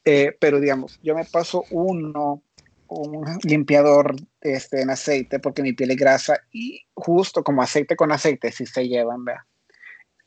eh, 0.04 0.36
pero 0.40 0.60
digamos, 0.60 0.98
yo 1.02 1.14
me 1.14 1.24
paso 1.24 1.64
uno, 1.70 2.42
un 2.88 3.38
limpiador 3.42 4.16
este, 4.40 4.82
en 4.82 4.90
aceite 4.90 5.38
porque 5.38 5.62
mi 5.62 5.72
piel 5.72 5.90
es 5.90 5.96
grasa 5.96 6.40
y 6.52 6.86
justo 6.94 7.42
como 7.42 7.62
aceite 7.62 7.96
con 7.96 8.12
aceite 8.12 8.52
si 8.52 8.66
se 8.66 8.88
llevan, 8.88 9.24
vea 9.24 9.46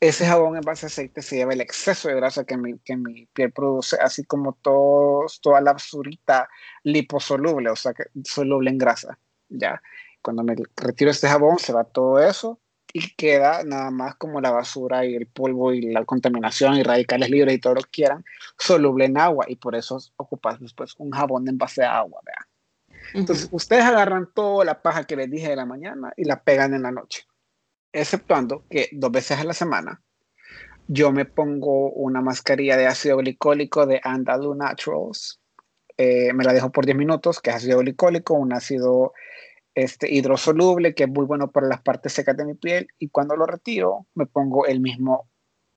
ese 0.02 0.26
jabón 0.26 0.58
en 0.58 0.62
base 0.62 0.86
a 0.86 0.88
aceite 0.88 1.22
se 1.22 1.38
lleva 1.38 1.54
el 1.54 1.62
exceso 1.62 2.10
de 2.10 2.16
grasa 2.16 2.44
que 2.44 2.58
mi, 2.58 2.80
que 2.80 2.98
mi 2.98 3.28
piel 3.28 3.52
produce, 3.52 3.98
así 4.02 4.24
como 4.26 4.54
todos, 4.54 5.40
toda 5.42 5.62
la 5.62 5.74
basurita 5.74 6.50
liposoluble, 6.84 7.70
o 7.70 7.76
sea, 7.76 7.94
que 7.94 8.06
soluble 8.24 8.72
en 8.72 8.80
grasa. 8.80 9.20
Ya, 9.48 9.82
cuando 10.24 10.44
me 10.44 10.56
retiro 10.76 11.12
este 11.12 11.28
jabón, 11.28 11.60
se 11.60 11.72
va 11.72 11.84
todo 11.84 12.20
eso 12.20 12.60
y 12.94 13.14
queda 13.16 13.64
nada 13.64 13.92
más 13.92 14.16
como 14.16 14.42
la 14.42 14.50
basura 14.50 15.06
y 15.06 15.16
el 15.16 15.28
polvo 15.28 15.72
y 15.72 15.82
la 15.82 16.04
contaminación 16.04 16.76
y 16.78 16.84
radicales 16.84 17.30
libres 17.30 17.56
y 17.56 17.60
todo 17.60 17.76
lo 17.76 17.82
que 17.82 17.92
quieran, 17.92 18.26
soluble 18.58 19.06
en 19.06 19.20
agua 19.20 19.46
y 19.48 19.56
por 19.56 19.76
eso 19.76 20.00
ocupas 20.18 20.60
después 20.60 20.96
un 20.98 21.12
jabón 21.12 21.48
en 21.48 21.60
base 21.60 21.84
a 21.84 22.00
agua. 22.00 22.22
Entonces, 23.14 23.50
ustedes 23.52 23.84
agarran 23.84 24.30
toda 24.34 24.66
la 24.66 24.82
paja 24.82 25.04
que 25.04 25.16
les 25.16 25.30
dije 25.30 25.50
de 25.50 25.56
la 25.56 25.66
mañana 25.66 26.12
y 26.18 26.26
la 26.26 26.44
pegan 26.44 26.74
en 26.74 26.82
la 26.82 26.92
noche, 26.92 27.24
exceptuando 27.94 28.64
que 28.70 28.90
dos 28.92 29.12
veces 29.12 29.40
a 29.40 29.44
la 29.44 29.54
semana 29.54 30.02
yo 30.88 31.12
me 31.12 31.26
pongo 31.26 31.92
una 31.92 32.22
mascarilla 32.22 32.76
de 32.76 32.88
ácido 32.88 33.18
glicólico 33.18 33.86
de 33.86 34.02
Andalou 34.04 34.54
Naturals. 34.56 35.40
Eh, 35.98 36.34
me 36.34 36.44
la 36.44 36.54
dejo 36.54 36.72
por 36.72 36.86
10 36.86 36.98
minutos, 36.98 37.40
que 37.40 37.50
es 37.50 37.58
ácido 37.58 37.80
glicólico, 37.80 38.34
un 38.34 38.52
ácido 38.52 39.14
este, 39.74 40.14
hidrosoluble 40.14 40.94
que 40.94 41.04
es 41.04 41.10
muy 41.10 41.26
bueno 41.26 41.50
para 41.52 41.68
las 41.68 41.82
partes 41.82 42.12
secas 42.12 42.36
de 42.36 42.46
mi 42.46 42.56
piel. 42.56 42.88
Y 43.00 43.08
cuando 43.08 43.38
lo 43.38 43.46
retiro, 43.46 44.08
me 44.16 44.26
pongo 44.26 44.66
el 44.66 44.82
mismo 44.82 45.30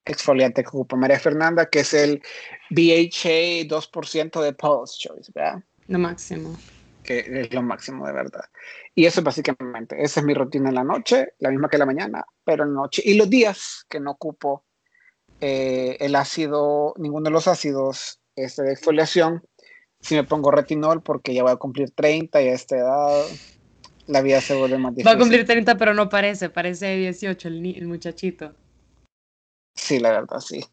exfoliante 0.04 0.62
que 0.62 0.68
ocupa 0.68 0.96
María 0.96 1.20
Fernanda, 1.20 1.66
que 1.66 1.80
es 1.80 1.94
el 1.94 2.20
BHA 2.70 3.68
2% 3.68 4.42
de 4.42 4.52
Paul's 4.52 4.98
Choice, 4.98 5.30
¿verdad? 5.34 5.62
Lo 5.86 5.98
máximo. 5.98 6.56
Que 7.04 7.18
es 7.18 7.52
lo 7.52 7.62
máximo 7.62 8.06
de 8.06 8.12
verdad. 8.12 8.44
Y 8.94 9.04
eso 9.04 9.22
básicamente, 9.22 10.02
esa 10.02 10.20
es 10.20 10.26
mi 10.26 10.34
rutina 10.34 10.70
en 10.70 10.74
la 10.74 10.84
noche, 10.84 11.34
la 11.38 11.50
misma 11.50 11.68
que 11.68 11.78
la 11.78 11.86
mañana, 11.86 12.24
pero 12.44 12.64
en 12.64 12.74
la 12.74 12.80
noche. 12.80 13.02
Y 13.04 13.14
los 13.14 13.30
días 13.30 13.84
que 13.88 14.00
no 14.00 14.12
ocupo 14.12 14.64
eh, 15.40 15.98
el 16.00 16.16
ácido, 16.16 16.94
ninguno 16.96 17.24
de 17.24 17.30
los 17.30 17.46
ácidos 17.46 18.20
este, 18.34 18.62
de 18.62 18.72
exfoliación, 18.72 19.42
si 20.00 20.14
me 20.14 20.24
pongo 20.24 20.50
retinol 20.50 21.02
porque 21.02 21.34
ya 21.34 21.42
voy 21.42 21.52
a 21.52 21.56
cumplir 21.56 21.90
30 21.90 22.42
y 22.42 22.48
a 22.48 22.52
esta 22.52 22.76
edad 22.76 23.24
la 24.06 24.20
vida 24.20 24.40
se 24.40 24.54
vuelve 24.54 24.78
más 24.78 24.94
difícil. 24.94 25.08
Va 25.08 25.16
a 25.16 25.18
cumplir 25.18 25.46
30 25.46 25.76
pero 25.76 25.94
no 25.94 26.08
parece, 26.08 26.50
parece 26.50 26.96
18 26.96 27.48
el, 27.48 27.86
muchachito. 27.86 28.54
Sí, 29.74 29.98
la 29.98 30.10
verdad, 30.10 30.40
sí. 30.40 30.64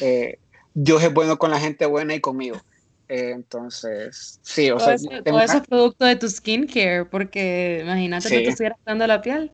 Eh, 0.00 0.38
Dios 0.74 1.02
es 1.02 1.12
bueno 1.12 1.38
con 1.38 1.50
la 1.50 1.60
gente 1.60 1.86
buena 1.86 2.14
y 2.14 2.20
conmigo. 2.20 2.60
Eh, 3.08 3.30
entonces, 3.30 4.38
sí, 4.42 4.70
o 4.70 4.78
sea. 4.78 4.94
Eso, 4.94 5.08
todo 5.24 5.40
eso 5.40 5.56
es 5.56 5.66
producto 5.66 6.04
de 6.04 6.16
tu 6.16 6.28
skincare, 6.28 7.06
porque 7.06 7.80
imagínate 7.82 8.28
que 8.28 8.40
te 8.40 8.48
estuvieras 8.48 8.78
cuidando 8.84 9.06
la 9.06 9.20
piel. 9.20 9.50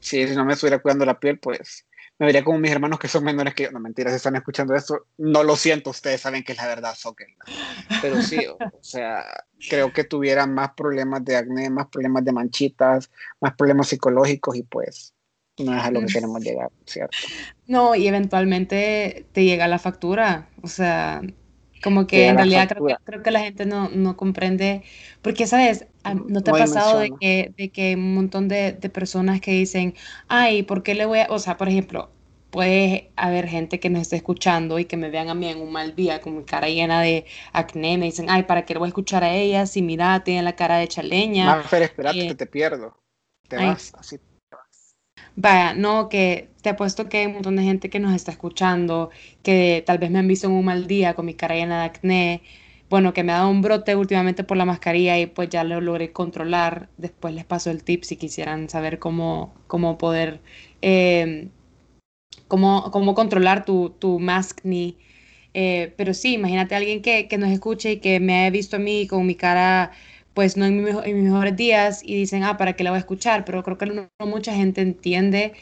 Sí, 0.00 0.26
si 0.28 0.34
no 0.34 0.44
me 0.44 0.52
estuviera 0.52 0.78
cuidando 0.78 1.04
la 1.04 1.18
piel, 1.18 1.38
pues 1.38 1.86
me 2.18 2.26
vería 2.26 2.44
como 2.44 2.58
mis 2.58 2.70
hermanos 2.70 2.98
que 2.98 3.08
son 3.08 3.24
menores 3.24 3.54
que 3.54 3.64
yo. 3.64 3.72
No, 3.72 3.80
mentiras, 3.80 4.12
si 4.12 4.16
están 4.16 4.36
escuchando 4.36 4.74
esto, 4.74 5.06
no 5.18 5.42
lo 5.42 5.56
siento, 5.56 5.90
ustedes 5.90 6.20
saben 6.20 6.44
que 6.44 6.52
es 6.52 6.58
la 6.58 6.66
verdad, 6.66 6.94
Soccer. 6.94 7.28
Pero 8.00 8.22
sí, 8.22 8.38
o, 8.46 8.56
sea, 8.80 9.24
creo 9.68 9.92
que 9.92 10.04
tuviera 10.04 10.46
más 10.46 10.70
problemas 10.74 11.24
de 11.24 11.36
acné, 11.36 11.68
más 11.68 11.88
problemas 11.88 12.24
de 12.24 12.32
manchitas, 12.32 13.10
más 13.40 13.54
problemas 13.54 13.88
psicológicos 13.88 14.56
y 14.56 14.62
pues 14.62 15.14
no 15.58 15.76
es 15.76 15.84
a 15.84 15.90
lo 15.90 16.00
que 16.00 16.06
queremos 16.06 16.40
llegar, 16.44 16.70
¿cierto? 16.86 17.16
No, 17.66 17.94
y 17.94 18.06
eventualmente 18.06 19.26
te 19.32 19.44
llega 19.44 19.68
la 19.68 19.78
factura, 19.78 20.48
o 20.62 20.68
sea, 20.68 21.20
como 21.82 22.06
que 22.06 22.28
en 22.28 22.36
realidad 22.36 22.68
creo 22.68 22.86
que, 22.86 22.96
creo 23.04 23.22
que, 23.22 23.30
la 23.30 23.40
gente 23.40 23.66
no, 23.66 23.88
no 23.90 24.16
comprende, 24.16 24.82
porque, 25.22 25.46
¿sabes? 25.46 25.86
Ah, 26.04 26.14
¿No 26.14 26.42
te 26.42 26.50
ha 26.50 26.54
pasado 26.54 26.98
de 27.00 27.10
que, 27.20 27.52
de 27.56 27.70
que 27.70 27.94
un 27.94 28.14
montón 28.14 28.48
de, 28.48 28.72
de, 28.72 28.88
personas 28.88 29.40
que 29.40 29.52
dicen, 29.52 29.94
ay, 30.28 30.62
¿por 30.62 30.82
qué 30.82 30.94
le 30.94 31.06
voy 31.06 31.20
a, 31.20 31.26
o 31.30 31.38
sea, 31.38 31.56
por 31.56 31.68
ejemplo, 31.68 32.10
puede 32.50 33.10
haber 33.16 33.48
gente 33.48 33.80
que 33.80 33.90
nos 33.90 34.02
esté 34.02 34.16
escuchando 34.16 34.78
y 34.78 34.86
que 34.86 34.96
me 34.96 35.10
vean 35.10 35.28
a 35.28 35.34
mí 35.34 35.48
en 35.48 35.60
un 35.60 35.72
mal 35.72 35.94
día 35.94 36.20
con 36.20 36.38
mi 36.38 36.44
cara 36.44 36.68
llena 36.68 37.02
de 37.02 37.26
acné, 37.52 37.98
me 37.98 38.06
dicen, 38.06 38.30
ay, 38.30 38.44
¿para 38.44 38.64
qué 38.64 38.74
le 38.74 38.78
voy 38.78 38.86
a 38.86 38.88
escuchar 38.88 39.24
a 39.24 39.34
ella 39.34 39.66
si 39.66 39.82
mira, 39.82 40.24
tiene 40.24 40.42
la 40.42 40.56
cara 40.56 40.78
de 40.78 40.88
chaleña? 40.88 41.46
Más, 41.46 41.72
espérate 41.72 42.24
eh, 42.24 42.28
que 42.28 42.34
te 42.34 42.46
pierdo, 42.46 42.96
te 43.48 43.56
vas, 43.56 43.92
así 43.98 44.18
Vaya, 45.36 45.74
no, 45.74 46.08
que 46.08 46.48
te 46.62 46.70
apuesto 46.70 47.08
que 47.08 47.18
hay 47.18 47.26
un 47.26 47.34
montón 47.34 47.56
de 47.56 47.62
gente 47.62 47.90
que 47.90 48.00
nos 48.00 48.14
está 48.14 48.30
escuchando, 48.32 49.10
que 49.42 49.82
tal 49.86 49.98
vez 49.98 50.10
me 50.10 50.18
han 50.18 50.26
visto 50.28 50.46
en 50.46 50.54
un 50.54 50.64
mal 50.64 50.86
día 50.86 51.14
con 51.14 51.26
mi 51.26 51.34
cara 51.34 51.54
llena 51.54 51.80
de 51.80 51.84
acné, 51.86 52.42
bueno, 52.88 53.12
que 53.12 53.22
me 53.22 53.32
ha 53.32 53.36
dado 53.38 53.50
un 53.50 53.60
brote 53.62 53.96
últimamente 53.96 54.44
por 54.44 54.56
la 54.56 54.64
mascarilla 54.64 55.18
y 55.18 55.26
pues 55.26 55.50
ya 55.50 55.64
lo 55.64 55.80
logré 55.80 56.12
controlar. 56.12 56.88
Después 56.96 57.34
les 57.34 57.44
paso 57.44 57.70
el 57.70 57.84
tip 57.84 58.04
si 58.04 58.16
quisieran 58.16 58.68
saber 58.70 58.98
cómo, 58.98 59.54
cómo 59.66 59.98
poder, 59.98 60.40
eh, 60.82 61.48
cómo, 62.48 62.90
cómo, 62.90 63.14
controlar 63.14 63.64
tu, 63.64 63.90
tu. 63.90 64.18
Eh, 65.54 65.94
pero 65.96 66.14
sí, 66.14 66.34
imagínate 66.34 66.74
a 66.74 66.78
alguien 66.78 67.02
que, 67.02 67.28
que 67.28 67.38
nos 67.38 67.50
escuche 67.50 67.92
y 67.92 68.00
que 68.00 68.20
me 68.20 68.40
haya 68.40 68.50
visto 68.50 68.76
a 68.76 68.78
mí 68.78 69.06
con 69.06 69.26
mi 69.26 69.34
cara 69.34 69.92
pues 70.36 70.58
no 70.58 70.66
en, 70.66 70.84
mis 70.84 70.94
mejores 71.24 71.56
días 71.56 72.02
y 72.04 72.14
dicen, 72.14 72.44
ah, 72.44 72.58
¿para 72.58 72.74
qué 72.74 72.84
la 72.84 72.90
voy 72.90 72.98
a 72.98 73.00
escuchar? 73.00 73.46
Pero 73.46 73.62
creo 73.62 73.78
que 73.78 73.86
no, 73.86 74.10
mucha 74.26 74.54
gente 74.54 74.82
entiende 74.82 75.54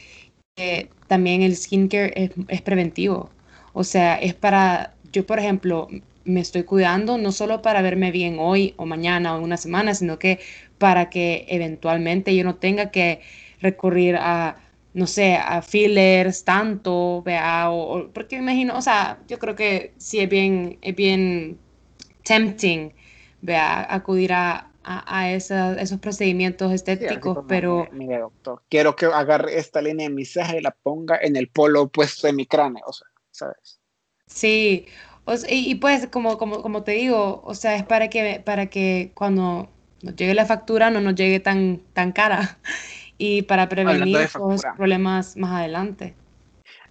que 0.57 0.91
también 1.07 1.43
el 1.43 1.57
skincare 1.57 2.13
es, 2.17 2.31
es 2.49 2.61
preventivo. 2.63 3.31
O 3.73 3.85
sea, 3.85 4.17
es 4.17 4.35
para, 4.35 4.95
yo 5.13 5.27
por 5.27 5.39
ejemplo, 5.39 5.89
me 6.25 6.41
estoy 6.41 6.65
cuidando 6.65 7.19
no 7.19 7.31
solo 7.31 7.63
para 7.63 7.83
verme 7.83 8.11
bien 8.11 8.39
hoy 8.41 8.75
o 8.77 8.85
mañana 8.85 9.35
o 9.35 9.39
en 9.39 9.45
una 9.45 9.59
semana, 9.59 9.95
sino 9.95 10.19
que 10.19 10.41
para 10.79 11.09
que 11.09 11.47
eventualmente 11.49 12.35
yo 12.35 12.43
no 12.43 12.57
tenga 12.57 12.91
que 12.91 13.21
recurrir 13.61 14.17
a, 14.17 14.57
no 14.93 15.07
sé, 15.07 15.37
a 15.37 15.63
fillers 15.63 16.45
tanto, 16.45 17.23
vea, 17.23 17.71
o, 17.71 18.11
porque 18.13 18.37
imagino, 18.37 18.77
o 18.77 18.83
sea, 18.83 19.21
yo 19.29 19.39
creo 19.39 19.55
que 19.55 19.93
sí 19.99 20.19
es 20.19 20.29
bien, 20.29 20.79
es 20.83 20.97
bien 20.97 21.59
tempting 22.25 22.93
vea, 23.45 23.87
acudir 23.95 24.33
a, 24.33 24.71
a, 24.85 25.31
esos 25.31 25.99
procedimientos 26.01 26.73
estéticos, 26.73 27.45
pero... 27.47 27.87
Mire, 27.93 28.19
doctor, 28.21 28.63
quiero 28.71 28.97
que 28.97 29.05
agarre 29.07 29.59
esta 29.59 29.83
línea 29.83 30.09
de 30.09 30.15
mensaje 30.15 30.59
y 30.59 30.63
la 30.63 30.71
ponga 30.71 31.19
en 31.21 31.37
el 31.37 31.49
polo 31.49 31.83
opuesto 31.83 32.27
de 32.27 32.33
mi 32.33 32.47
cráneo, 32.47 32.83
o 32.87 32.93
sea, 32.93 33.07
¿sabes? 33.31 33.81
Sí, 34.27 34.87
y, 35.49 35.75
pues 35.75 36.07
como, 36.09 36.39
como, 36.39 36.63
como 36.63 36.85
te 36.85 36.93
digo, 36.93 37.43
o 37.45 37.55
sea, 37.55 37.77
es 37.77 37.85
para 37.85 38.09
que, 38.09 38.41
para 38.43 38.67
que 38.67 39.13
cuando 39.15 39.69
nos 40.01 40.17
llegue 40.17 40.35
la 40.35 40.47
factura 40.47 40.91
no 40.91 41.03
nos 41.03 41.15
llegue 41.15 41.41
tan, 41.41 41.83
tan 41.93 42.13
cara 42.13 42.59
y 43.19 43.43
para 43.43 43.69
prevenir 43.69 44.17
esos 44.17 44.63
problemas 44.77 45.37
más 45.37 45.53
adelante. 45.53 46.15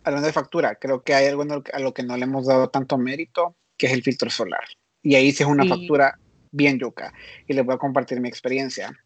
Hablando 0.03 0.27
de 0.27 0.33
factura, 0.33 0.75
creo 0.75 1.01
que 1.01 1.15
hay 1.15 1.27
algo 1.27 1.43
a 1.73 1.79
lo 1.79 1.93
que 1.93 2.03
no 2.03 2.15
le 2.15 2.25
hemos 2.25 2.45
dado 2.45 2.69
tanto 2.69 2.99
mérito, 2.99 3.55
que 3.75 3.87
es 3.87 3.93
el 3.93 4.03
filtro 4.03 4.29
solar. 4.29 4.63
Y 5.01 5.15
ahí 5.15 5.31
sí 5.31 5.43
es 5.43 5.49
una 5.49 5.65
factura 5.65 6.19
bien 6.53 6.79
yuca. 6.79 7.13
Y 7.47 7.53
les 7.53 7.65
voy 7.65 7.75
a 7.75 7.77
compartir 7.77 8.21
mi 8.21 8.29
experiencia. 8.29 8.97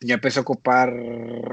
Yo 0.00 0.14
empecé 0.14 0.38
a 0.38 0.42
ocupar 0.42 0.94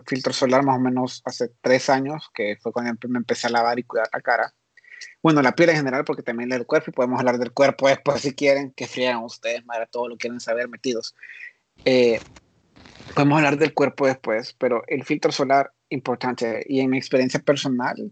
filtro 0.06 0.34
solar 0.34 0.64
más 0.64 0.78
o 0.78 0.80
menos 0.80 1.22
hace 1.26 1.50
tres 1.62 1.90
años, 1.90 2.30
que 2.34 2.58
fue 2.62 2.72
cuando 2.72 2.94
me 3.08 3.18
empecé 3.18 3.48
a 3.48 3.52
lavar 3.52 3.80
y 3.80 3.84
cuidar 3.84 4.10
la 4.14 4.22
cara. 4.22 4.54
Bueno, 5.24 5.42
la 5.42 5.54
piel 5.54 5.70
en 5.70 5.78
general, 5.78 6.04
porque 6.04 6.22
también 6.22 6.52
el 6.52 6.66
cuerpo, 6.66 6.92
y 6.92 6.94
podemos 6.94 7.20
hablar 7.20 7.38
del 7.38 7.52
cuerpo 7.52 7.88
después 7.88 8.22
si 8.22 8.34
quieren, 8.34 8.72
que 8.72 8.88
friegan 8.88 9.24
ustedes, 9.24 9.66
madre, 9.66 9.88
todo 9.90 10.08
lo 10.08 10.18
quieren 10.18 10.40
saber 10.40 10.68
metidos. 10.70 11.16
Eh, 11.86 12.20
podemos 13.16 13.38
hablar 13.38 13.58
del 13.58 13.74
cuerpo 13.74 14.06
después, 14.06 14.54
pero 14.54 14.84
el 14.88 15.04
filtro 15.04 15.32
solar, 15.32 15.72
importante, 15.90 16.66
y 16.68 16.80
en 16.82 16.90
mi 16.90 16.98
experiencia 16.98 17.40
personal, 17.40 18.12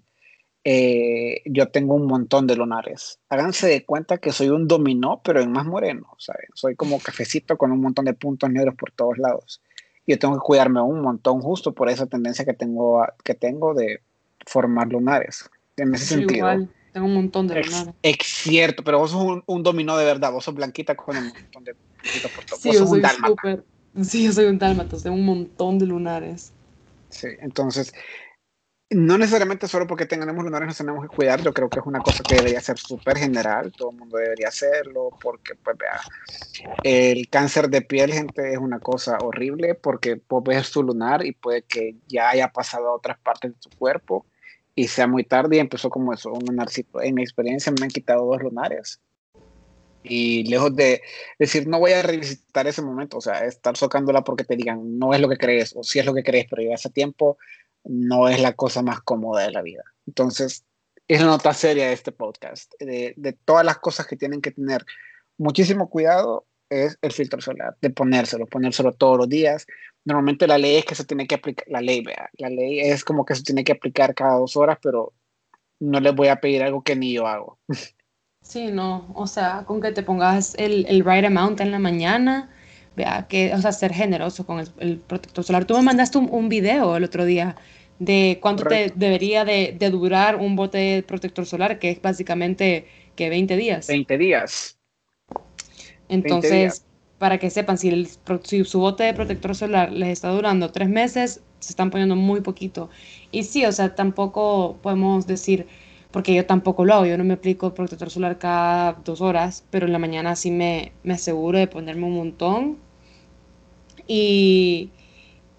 eh, 0.64 1.42
yo 1.46 1.70
tengo 1.70 1.96
un 1.96 2.06
montón 2.06 2.48
de 2.48 2.56
lunares. 2.56 3.20
Háganse 3.30 3.68
de 3.68 3.86
cuenta 3.86 4.18
que 4.18 4.32
soy 4.32 4.50
un 4.50 4.68
dominó, 4.68 5.22
pero 5.24 5.42
en 5.42 5.52
más 5.52 5.66
moreno, 5.66 6.16
¿saben? 6.18 6.48
Soy 6.54 6.76
como 6.76 7.00
cafecito 7.00 7.58
con 7.58 7.72
un 7.72 7.82
montón 7.82 8.06
de 8.06 8.14
puntos 8.14 8.50
negros 8.50 8.76
por 8.76 8.92
todos 8.92 9.18
lados. 9.18 9.62
Yo 10.06 10.18
tengo 10.20 10.36
que 10.36 10.42
cuidarme 10.42 10.82
un 10.82 11.02
montón 11.02 11.42
justo 11.42 11.74
por 11.74 11.90
esa 11.90 12.08
tendencia 12.08 12.44
que 12.44 12.54
tengo, 12.54 13.06
que 13.24 13.36
tengo 13.36 13.74
de 13.74 14.02
formar 14.46 14.88
lunares. 14.88 15.50
En 15.78 15.94
ese 15.94 16.06
sentido. 16.06 16.38
Igual, 16.38 16.70
tengo 16.92 17.06
un 17.06 17.14
montón 17.14 17.48
de 17.48 17.64
lunares. 17.64 17.94
Es, 18.02 18.18
cierto, 18.22 18.84
pero 18.84 19.00
vos 19.00 19.12
sos 19.12 19.42
un, 19.46 19.64
dominó 19.64 19.98
de 19.98 20.06
verdad. 20.06 20.32
Vos 20.32 20.44
sos 20.44 20.56
blanquita 20.56 20.96
con 20.96 21.16
un 21.16 21.28
montón 21.28 21.64
de 21.64 21.76
puntos 21.76 22.32
por 22.32 22.46
todos. 22.46 22.62
Sí, 22.62 22.72
yo 22.74 22.86
soy 22.86 23.02
un 23.02 23.64
Sí, 24.04 24.24
yo 24.26 24.32
soy 24.32 24.46
un 24.46 24.60
dálmata, 24.60 24.98
tengo 24.98 25.16
un 25.16 25.26
montón 25.26 25.80
de 25.80 25.88
lunares. 25.88 26.54
Sí, 27.10 27.28
entonces 27.40 27.94
no 28.92 29.18
necesariamente 29.18 29.68
solo 29.68 29.86
porque 29.88 30.06
tengamos 30.06 30.44
lunares 30.44 30.68
nos 30.68 30.78
tenemos 30.78 31.04
que 31.08 31.16
cuidar, 31.16 31.42
yo 31.42 31.54
creo 31.54 31.70
que 31.70 31.80
es 31.80 31.86
una 31.86 32.02
cosa 32.02 32.24
que 32.24 32.36
debería 32.36 32.60
ser 32.62 32.78
súper 32.78 33.18
general, 33.18 33.72
todo 33.72 33.92
el 33.92 33.98
mundo 33.98 34.18
debería 34.18 34.48
hacerlo, 34.48 35.12
porque 35.22 35.56
pues 35.56 35.78
vea, 35.78 36.00
el 36.84 37.30
cáncer 37.30 37.70
de 37.70 37.82
piel, 37.82 38.14
gente, 38.14 38.52
es 38.54 38.58
una 38.58 38.80
cosa 38.80 39.22
horrible 39.22 39.76
porque 39.76 40.18
puedes 40.18 40.46
ver 40.46 40.64
su 40.64 40.84
lunar 40.84 41.26
y 41.26 41.34
puede 41.34 41.64
que 41.64 41.98
ya 42.08 42.30
haya 42.30 42.50
pasado 42.52 42.88
a 42.90 42.96
otras 42.96 43.20
partes 43.20 43.52
de 43.54 43.60
tu 43.60 43.70
cuerpo 43.78 44.26
y 44.76 44.88
sea 44.88 45.08
muy 45.08 45.24
tarde 45.24 45.58
y 45.58 45.60
empezó 45.60 45.90
como 45.90 46.14
eso, 46.14 46.32
un 46.32 46.46
lunarcito. 46.46 47.02
En 47.02 47.16
mi 47.16 47.22
experiencia 47.22 47.72
me 47.78 47.86
han 47.86 47.90
quitado 47.92 48.26
dos 48.26 48.42
lunares. 48.42 49.02
Y 50.02 50.46
lejos 50.50 50.74
de 50.76 51.02
decir, 51.38 51.68
no 51.68 51.80
voy 51.80 51.92
a 51.92 52.02
revisitar 52.02 52.66
ese 52.68 52.82
momento, 52.82 53.18
o 53.18 53.22
sea, 53.22 53.46
estar 53.46 53.76
socándola 53.76 54.24
porque 54.24 54.46
te 54.46 54.56
digan, 54.56 54.98
no 54.98 55.14
es 55.14 55.20
lo 55.20 55.28
que 55.28 55.38
crees, 55.38 55.74
o 55.76 55.84
sí 55.84 56.00
es 56.00 56.06
lo 56.06 56.14
que 56.14 56.24
crees, 56.24 56.48
pero 56.50 56.62
ya 56.64 56.76
hace 56.76 56.90
tiempo, 56.90 57.38
no 57.84 58.28
es 58.28 58.42
la 58.42 58.54
cosa 58.54 58.82
más 58.82 59.02
cómoda 59.02 59.44
de 59.44 59.52
la 59.52 59.62
vida. 59.62 59.84
Entonces, 60.08 60.66
es 61.08 61.22
la 61.22 61.28
nota 61.28 61.54
seria 61.54 61.88
de 61.88 61.94
este 61.94 62.12
podcast, 62.12 62.72
de, 62.80 63.38
todas 63.46 63.66
las 63.66 63.80
cosas 63.80 64.06
que 64.06 64.16
tienen 64.16 64.42
que 64.42 64.52
tener 64.52 64.86
muchísimo 65.38 65.90
cuidado 65.90 66.46
es 66.70 67.00
el 67.02 67.12
filtro 67.12 67.42
solar, 67.42 67.76
de 67.82 67.90
ponérselo, 67.90 68.46
ponérselo 68.46 68.92
todos 68.94 69.18
los 69.18 69.28
días. 69.28 69.66
Normalmente 70.06 70.46
la 70.46 70.60
ley 70.60 70.76
es 70.76 70.86
que 70.86 70.94
se 70.94 71.06
tiene 71.06 71.26
que 71.26 71.36
aplicar, 71.36 71.66
la 71.68 71.82
ley, 71.82 72.02
vea, 72.02 72.30
la 72.38 72.50
ley 72.50 72.80
es 72.80 73.04
como 73.04 73.26
que 73.26 73.34
se 73.34 73.42
tiene 73.42 73.64
que 73.64 73.72
aplicar 73.72 74.14
cada 74.14 74.38
dos 74.38 74.56
horas, 74.56 74.78
pero 74.84 75.14
no 75.80 76.00
les 76.00 76.14
voy 76.14 76.28
a 76.28 76.40
pedir 76.40 76.62
algo 76.62 76.84
que 76.84 76.96
ni 76.96 77.14
yo 77.14 77.28
hago. 77.28 77.60
Sí, 78.42 78.72
no, 78.72 79.12
o 79.16 79.28
sea, 79.28 79.66
con 79.68 79.82
que 79.82 79.92
te 79.92 80.02
pongas 80.02 80.56
el, 80.58 80.86
el 80.88 81.04
right 81.04 81.26
amount 81.26 81.60
en 81.60 81.72
la 81.72 81.78
mañana, 81.78 82.50
vea, 82.96 83.28
que, 83.30 83.54
o 83.54 83.62
sea, 83.62 83.72
ser 83.72 83.94
generoso 83.94 84.46
con 84.46 84.64
el, 84.80 84.98
protector 84.98 85.44
solar. 85.44 85.66
Tú 85.66 85.76
me 85.76 85.82
mandaste 85.82 86.18
un, 86.18 86.30
un, 86.32 86.50
video 86.50 86.96
el 86.96 87.04
otro 87.04 87.26
día 87.26 87.56
de 88.00 88.40
cuánto 88.42 88.64
te 88.64 88.92
debería 88.96 89.46
de, 89.46 89.76
de, 89.78 89.90
durar 89.90 90.38
un 90.38 90.56
bote 90.56 90.78
de 90.78 91.04
protector 91.04 91.46
solar, 91.46 91.80
que 91.80 91.92
es 91.92 92.02
básicamente 92.02 92.88
que 93.16 93.30
20 93.30 93.58
días. 93.58 93.88
20 93.88 94.18
días. 94.18 94.80
Entonces, 96.08 96.86
para 97.20 97.38
que 97.38 97.50
sepan, 97.50 97.78
si, 97.78 97.90
el, 97.90 98.08
si 98.44 98.64
su 98.64 98.80
bote 98.80 99.04
de 99.04 99.14
protector 99.14 99.56
solar 99.56 99.92
les 99.92 100.10
está 100.10 100.30
durando 100.30 100.72
tres 100.72 100.90
meses, 100.90 101.42
se 101.60 101.72
están 101.72 101.92
poniendo 101.92 102.16
muy 102.16 102.42
poquito. 102.42 102.90
Y 103.32 103.44
sí, 103.44 103.66
o 103.66 103.72
sea, 103.72 103.94
tampoco 103.94 104.78
podemos 104.82 105.28
decir, 105.28 105.68
porque 106.12 106.34
yo 106.34 106.46
tampoco 106.46 106.86
lo 106.86 106.96
hago, 106.96 107.06
yo 107.06 107.18
no 107.18 107.24
me 107.24 107.36
aplico 107.36 107.74
protector 107.74 108.10
solar 108.10 108.40
cada 108.40 108.94
dos 109.06 109.22
horas, 109.22 109.64
pero 109.70 109.86
en 109.86 109.94
la 109.94 110.00
mañana 110.00 110.36
sí 110.36 110.50
me, 110.52 110.92
me 111.04 111.14
aseguro 111.14 111.60
de 111.60 111.68
ponerme 111.68 112.06
un 112.06 112.16
montón 112.16 112.78
y, 114.08 114.90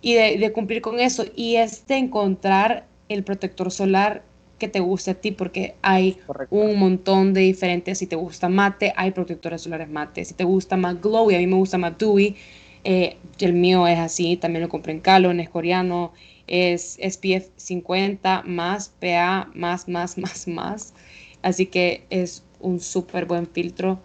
y 0.02 0.14
de, 0.14 0.38
de, 0.38 0.52
cumplir 0.52 0.82
con 0.82 0.98
eso. 0.98 1.24
Y 1.36 1.56
es 1.56 1.86
de 1.86 1.96
encontrar 1.96 2.86
el 3.08 3.22
protector 3.22 3.70
solar 3.70 4.24
que 4.58 4.68
te 4.68 4.80
guste 4.80 5.12
a 5.12 5.14
ti, 5.14 5.30
porque 5.30 5.74
hay 5.82 6.18
un 6.50 6.78
montón 6.78 7.32
de 7.32 7.42
diferentes. 7.42 7.98
Si 7.98 8.06
te 8.06 8.16
gusta 8.16 8.48
mate, 8.48 8.92
hay 8.96 9.12
protectores 9.12 9.62
solares 9.62 9.88
mate. 9.88 10.24
Si 10.24 10.34
te 10.34 10.44
gusta 10.44 10.76
más 10.76 11.00
glowy, 11.00 11.34
a 11.36 11.38
mí 11.38 11.46
me 11.46 11.56
gusta 11.56 11.78
más 11.78 11.96
dewy. 11.96 12.36
Eh, 12.84 13.16
el 13.40 13.52
mío 13.52 13.86
es 13.86 13.98
así, 13.98 14.36
también 14.36 14.62
lo 14.62 14.68
compré 14.68 14.92
en 14.92 15.00
Calon, 15.00 15.40
es 15.40 15.48
coreano, 15.50 16.12
es 16.50 16.98
SPF 17.00 17.48
50 17.56 18.42
más 18.42 18.90
PA 19.00 19.48
más, 19.54 19.88
más, 19.88 20.18
más, 20.18 20.46
más. 20.46 20.94
Así 21.42 21.66
que 21.66 22.04
es 22.10 22.44
un 22.58 22.80
súper 22.80 23.24
buen 23.24 23.46
filtro 23.46 24.00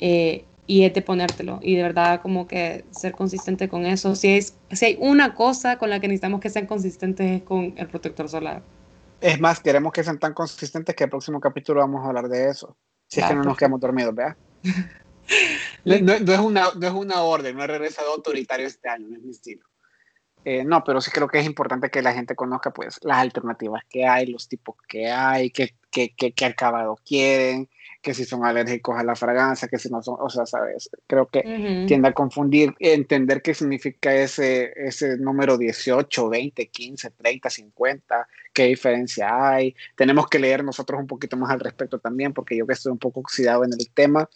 eh, 0.00 0.44
y 0.66 0.84
es 0.84 0.94
de 0.94 1.02
ponértelo. 1.02 1.60
Y 1.62 1.76
de 1.76 1.82
verdad, 1.82 2.20
como 2.22 2.48
que 2.48 2.84
ser 2.90 3.12
consistente 3.12 3.68
con 3.68 3.86
eso. 3.86 4.16
Si, 4.16 4.36
es, 4.36 4.56
si 4.72 4.86
hay 4.86 4.96
una 4.98 5.34
cosa 5.34 5.78
con 5.78 5.90
la 5.90 6.00
que 6.00 6.08
necesitamos 6.08 6.40
que 6.40 6.50
sean 6.50 6.66
consistentes 6.66 7.30
es 7.30 7.42
con 7.42 7.74
el 7.76 7.86
protector 7.86 8.28
solar. 8.28 8.62
Es 9.20 9.38
más, 9.40 9.60
queremos 9.60 9.92
que 9.92 10.02
sean 10.02 10.18
tan 10.18 10.34
consistentes 10.34 10.94
que 10.94 11.04
el 11.04 11.10
próximo 11.10 11.38
capítulo 11.38 11.80
vamos 11.80 12.02
a 12.04 12.08
hablar 12.08 12.28
de 12.28 12.48
eso. 12.48 12.76
Si 13.08 13.20
es 13.20 13.26
que 13.26 13.34
no 13.34 13.44
nos 13.44 13.56
quedamos 13.56 13.80
dormidos, 13.80 14.14
¿vea? 14.14 14.36
no, 15.84 16.12
es 16.12 16.40
una, 16.40 16.68
no 16.74 16.86
es 16.86 16.92
una 16.92 17.22
orden, 17.22 17.56
no 17.56 17.62
he 17.62 17.66
regresado 17.66 18.12
autoritario 18.12 18.66
este 18.66 18.88
año, 18.88 19.06
no 19.08 19.16
es 19.16 19.22
mi 19.22 19.30
estilo. 19.30 19.64
Eh, 20.44 20.62
no, 20.64 20.84
pero 20.84 21.00
sí 21.00 21.10
creo 21.10 21.28
que 21.28 21.38
es 21.38 21.46
importante 21.46 21.90
que 21.90 22.02
la 22.02 22.12
gente 22.12 22.36
conozca 22.36 22.70
pues 22.70 23.00
las 23.02 23.18
alternativas 23.18 23.82
que 23.88 24.06
hay, 24.06 24.26
los 24.26 24.46
tipos 24.48 24.76
que 24.86 25.10
hay, 25.10 25.50
qué, 25.50 25.74
qué, 25.90 26.14
qué, 26.14 26.32
qué 26.32 26.44
acabado 26.44 26.98
quieren, 27.04 27.68
que 28.04 28.12
si 28.12 28.26
son 28.26 28.44
alérgicos 28.44 28.96
a 28.98 29.02
la 29.02 29.16
fragancia, 29.16 29.66
que 29.66 29.78
si 29.78 29.88
no 29.88 30.02
son, 30.02 30.16
o 30.20 30.28
sea, 30.28 30.44
sabes, 30.44 30.90
creo 31.06 31.26
que 31.26 31.40
tiende 31.88 32.08
a 32.08 32.12
confundir, 32.12 32.74
entender 32.78 33.40
qué 33.40 33.54
significa 33.54 34.14
ese, 34.14 34.72
ese 34.76 35.16
número 35.16 35.56
18, 35.56 36.28
20, 36.28 36.68
15, 36.68 37.10
30, 37.10 37.50
50, 37.50 38.28
qué 38.52 38.64
diferencia 38.64 39.48
hay. 39.48 39.74
Tenemos 39.96 40.28
que 40.28 40.38
leer 40.38 40.62
nosotros 40.62 41.00
un 41.00 41.06
poquito 41.06 41.38
más 41.38 41.50
al 41.50 41.60
respecto 41.60 41.98
también, 41.98 42.34
porque 42.34 42.56
yo 42.56 42.66
que 42.66 42.74
estoy 42.74 42.92
un 42.92 42.98
poco 42.98 43.20
oxidado 43.20 43.64
en 43.64 43.72
el 43.72 43.90
tema. 43.90 44.28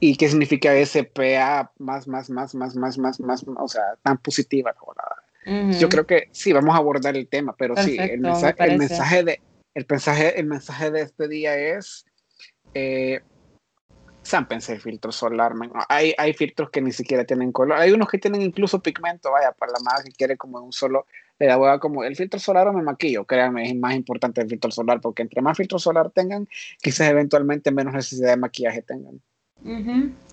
¿Y 0.00 0.16
qué 0.16 0.28
significa 0.28 0.74
ese 0.74 1.04
PA 1.04 1.72
más, 1.78 2.08
más, 2.08 2.30
más, 2.30 2.54
más, 2.54 2.76
más, 2.76 2.98
más, 2.98 3.20
más, 3.20 3.44
o 3.46 3.68
sea, 3.68 3.82
tan 4.02 4.18
positiva? 4.18 4.74
Yo 5.78 5.88
creo 5.88 6.06
que 6.06 6.28
sí, 6.32 6.52
vamos 6.52 6.74
a 6.74 6.78
abordar 6.78 7.16
el 7.16 7.28
tema, 7.28 7.54
pero 7.56 7.76
sí, 7.76 7.96
el 7.98 8.20
mensaje, 8.20 8.54
el 8.58 8.78
mensaje, 8.78 9.22
de, 9.22 9.40
el, 9.74 9.86
mensaje, 9.88 10.40
el 10.40 10.46
mensaje 10.46 10.90
de 10.90 11.02
este 11.02 11.28
día 11.28 11.56
es 11.56 12.04
eh, 12.74 13.20
Sámpense 14.26 14.72
el 14.72 14.80
filtro 14.80 15.12
solar, 15.12 15.52
Hay, 15.88 16.12
hay 16.18 16.32
filtros 16.32 16.70
que 16.70 16.80
ni 16.82 16.90
siquiera 16.90 17.24
tienen 17.24 17.52
color. 17.52 17.78
Hay 17.78 17.92
unos 17.92 18.08
que 18.08 18.18
tienen 18.18 18.42
incluso 18.42 18.82
pigmento, 18.82 19.30
vaya, 19.30 19.52
para 19.52 19.70
la 19.70 19.78
madre 19.78 20.10
que 20.10 20.16
quiere 20.16 20.36
como 20.36 20.58
un 20.58 20.72
solo, 20.72 21.06
le 21.38 21.46
da 21.46 21.78
como 21.78 22.02
el 22.02 22.16
filtro 22.16 22.40
solar 22.40 22.66
o 22.66 22.72
me 22.72 22.82
maquillo. 22.82 23.24
Créanme, 23.24 23.68
es 23.68 23.76
más 23.76 23.94
importante 23.94 24.40
el 24.40 24.48
filtro 24.48 24.72
solar 24.72 25.00
porque 25.00 25.22
entre 25.22 25.42
más 25.42 25.56
filtro 25.56 25.78
solar 25.78 26.10
tengan, 26.10 26.48
quizás 26.82 27.08
eventualmente 27.08 27.70
menos 27.70 27.94
necesidad 27.94 28.30
de 28.30 28.36
maquillaje 28.36 28.82
tengan. 28.82 29.20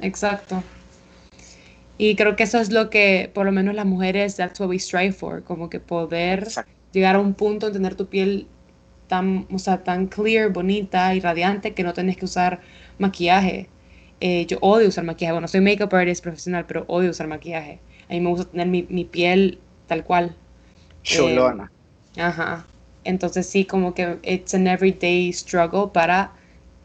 exacto. 0.02 0.64
Y 1.98 2.16
creo 2.16 2.36
que 2.36 2.44
eso 2.44 2.60
es 2.60 2.72
lo 2.72 2.90
que, 2.90 3.30
por 3.34 3.46
lo 3.46 3.52
menos 3.52 3.76
las 3.76 3.86
mujeres, 3.86 4.36
that's 4.36 4.60
what 4.60 4.70
we 4.70 4.80
strive 4.80 5.14
for, 5.14 5.44
como 5.44 5.70
que 5.70 5.80
poder 5.80 6.48
llegar 6.92 7.16
a 7.16 7.20
un 7.20 7.34
punto 7.34 7.68
en 7.68 7.74
tener 7.74 7.96
tu 7.96 8.08
piel 8.08 8.48
tan, 9.08 9.48
o 9.52 9.60
sea, 9.60 9.84
tan 9.84 10.08
clear, 10.08 10.52
bonita 10.52 11.14
y 11.14 11.20
radiante 11.20 11.74
que 11.74 11.84
no 11.84 11.94
tenés 11.94 12.18
que 12.18 12.26
usar 12.26 12.62
maquillaje. 12.98 13.70
Eh, 14.22 14.46
yo 14.48 14.58
odio 14.62 14.88
usar 14.88 15.04
maquillaje. 15.04 15.34
Bueno, 15.34 15.48
soy 15.48 15.62
makeup 15.62 15.94
artist 15.94 16.24
profesional, 16.24 16.66
pero 16.66 16.86
odio 16.88 17.12
usar 17.12 17.28
maquillaje. 17.28 17.80
A 18.10 18.14
mí 18.14 18.22
me 18.22 18.30
gusta 18.30 18.46
tener 18.46 18.68
mi, 18.68 18.88
mi 18.90 19.06
piel 19.06 19.60
tal 19.88 20.04
cual. 20.04 20.36
Cholona. 21.04 21.72
Eh, 22.16 22.22
ajá. 22.22 22.66
Entonces 23.04 23.48
sí, 23.48 23.66
como 23.66 23.94
que 23.94 24.18
it's 24.24 24.54
an 24.54 24.68
everyday 24.68 25.32
struggle 25.34 25.90
para 25.94 26.32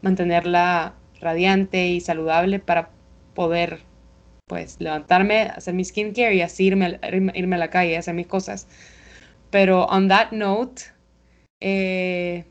mantenerla 0.01 0.93
radiante 1.21 1.87
y 1.87 2.01
saludable 2.01 2.59
para 2.59 2.89
poder 3.33 3.79
pues 4.49 4.77
levantarme, 4.79 5.43
hacer 5.43 5.75
mi 5.75 5.85
skincare 5.85 6.33
y 6.33 6.41
así 6.41 6.65
irme, 6.65 6.99
irme, 7.03 7.55
a 7.55 7.59
la 7.59 7.69
calle, 7.69 7.95
hacer 7.95 8.15
mis 8.15 8.25
cosas. 8.25 8.67
Pero 9.51 9.85
on 9.85 10.07
that 10.07 10.31
note, 10.31 10.81
eh, 11.59 12.43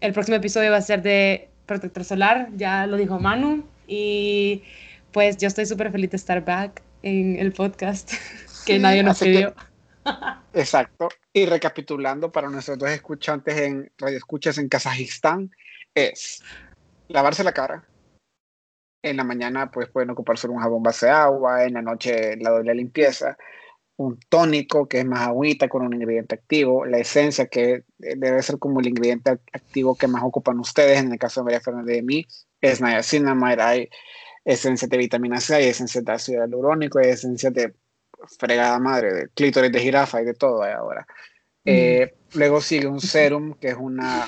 el 0.00 0.12
próximo 0.12 0.36
episodio 0.36 0.70
va 0.70 0.76
a 0.76 0.80
ser 0.80 1.02
de 1.02 1.48
protector 1.66 2.04
solar, 2.04 2.50
ya 2.54 2.86
lo 2.86 2.96
dijo 2.96 3.18
Manu. 3.18 3.64
Y 3.88 4.62
pues 5.10 5.38
yo 5.38 5.48
estoy 5.48 5.66
súper 5.66 5.90
feliz 5.90 6.10
de 6.12 6.18
estar 6.18 6.44
back 6.44 6.82
en 7.02 7.36
el 7.36 7.52
podcast 7.52 8.12
que 8.64 8.78
nadie 8.78 9.02
nos 9.02 9.18
pidió. 9.18 9.52
exacto. 10.54 11.08
Y 11.32 11.46
recapitulando 11.46 12.30
para 12.30 12.48
nuestros 12.48 12.78
dos 12.78 12.90
escuchantes 12.90 13.58
en 13.58 13.90
Radio 13.98 14.18
Escuchas 14.18 14.56
en 14.58 14.68
Kazajistán, 14.68 15.50
es 15.96 16.44
lavarse 17.08 17.42
la 17.42 17.50
cara. 17.50 17.89
En 19.02 19.16
la 19.16 19.24
mañana 19.24 19.70
pues 19.70 19.88
pueden 19.88 20.10
ocuparse 20.10 20.48
un 20.48 20.58
jabón 20.58 20.82
base 20.82 21.06
de 21.06 21.12
agua, 21.12 21.64
en 21.64 21.74
la 21.74 21.82
noche 21.82 22.36
la 22.36 22.50
doble 22.50 22.74
limpieza 22.74 23.36
un 24.00 24.18
tónico 24.30 24.88
que 24.88 25.00
es 25.00 25.04
más 25.04 25.28
agüita 25.28 25.68
con 25.68 25.82
un 25.82 25.92
ingrediente 25.92 26.34
activo, 26.34 26.86
la 26.86 26.96
esencia 26.96 27.48
que 27.48 27.84
debe 27.98 28.42
ser 28.42 28.58
como 28.58 28.80
el 28.80 28.88
ingrediente 28.88 29.32
activo 29.52 29.94
que 29.94 30.06
más 30.06 30.22
ocupan 30.24 30.58
ustedes, 30.58 31.00
en 31.00 31.12
el 31.12 31.18
caso 31.18 31.40
de 31.40 31.44
María 31.44 31.60
Fernández 31.60 31.96
de 31.96 32.02
mí, 32.02 32.26
es 32.62 32.80
niacinamide, 32.80 33.62
hay 33.62 33.90
esencia 34.42 34.88
de 34.88 34.96
vitamina 34.96 35.38
C, 35.38 35.56
hay 35.56 35.66
esencia 35.66 36.00
de 36.00 36.12
ácido 36.12 36.40
hialurónico, 36.40 36.98
hay 36.98 37.10
esencia 37.10 37.50
de 37.50 37.74
fregada 38.38 38.78
madre, 38.78 39.12
de 39.12 39.28
clítoris 39.28 39.70
de 39.70 39.80
jirafa 39.80 40.22
y 40.22 40.24
de 40.24 40.34
todo 40.34 40.62
hay 40.62 40.72
ahora. 40.72 41.06
Eh, 41.66 42.14
luego 42.32 42.62
sigue 42.62 42.86
un 42.86 43.02
serum 43.02 43.52
que 43.52 43.68
es 43.68 43.76
una, 43.78 44.26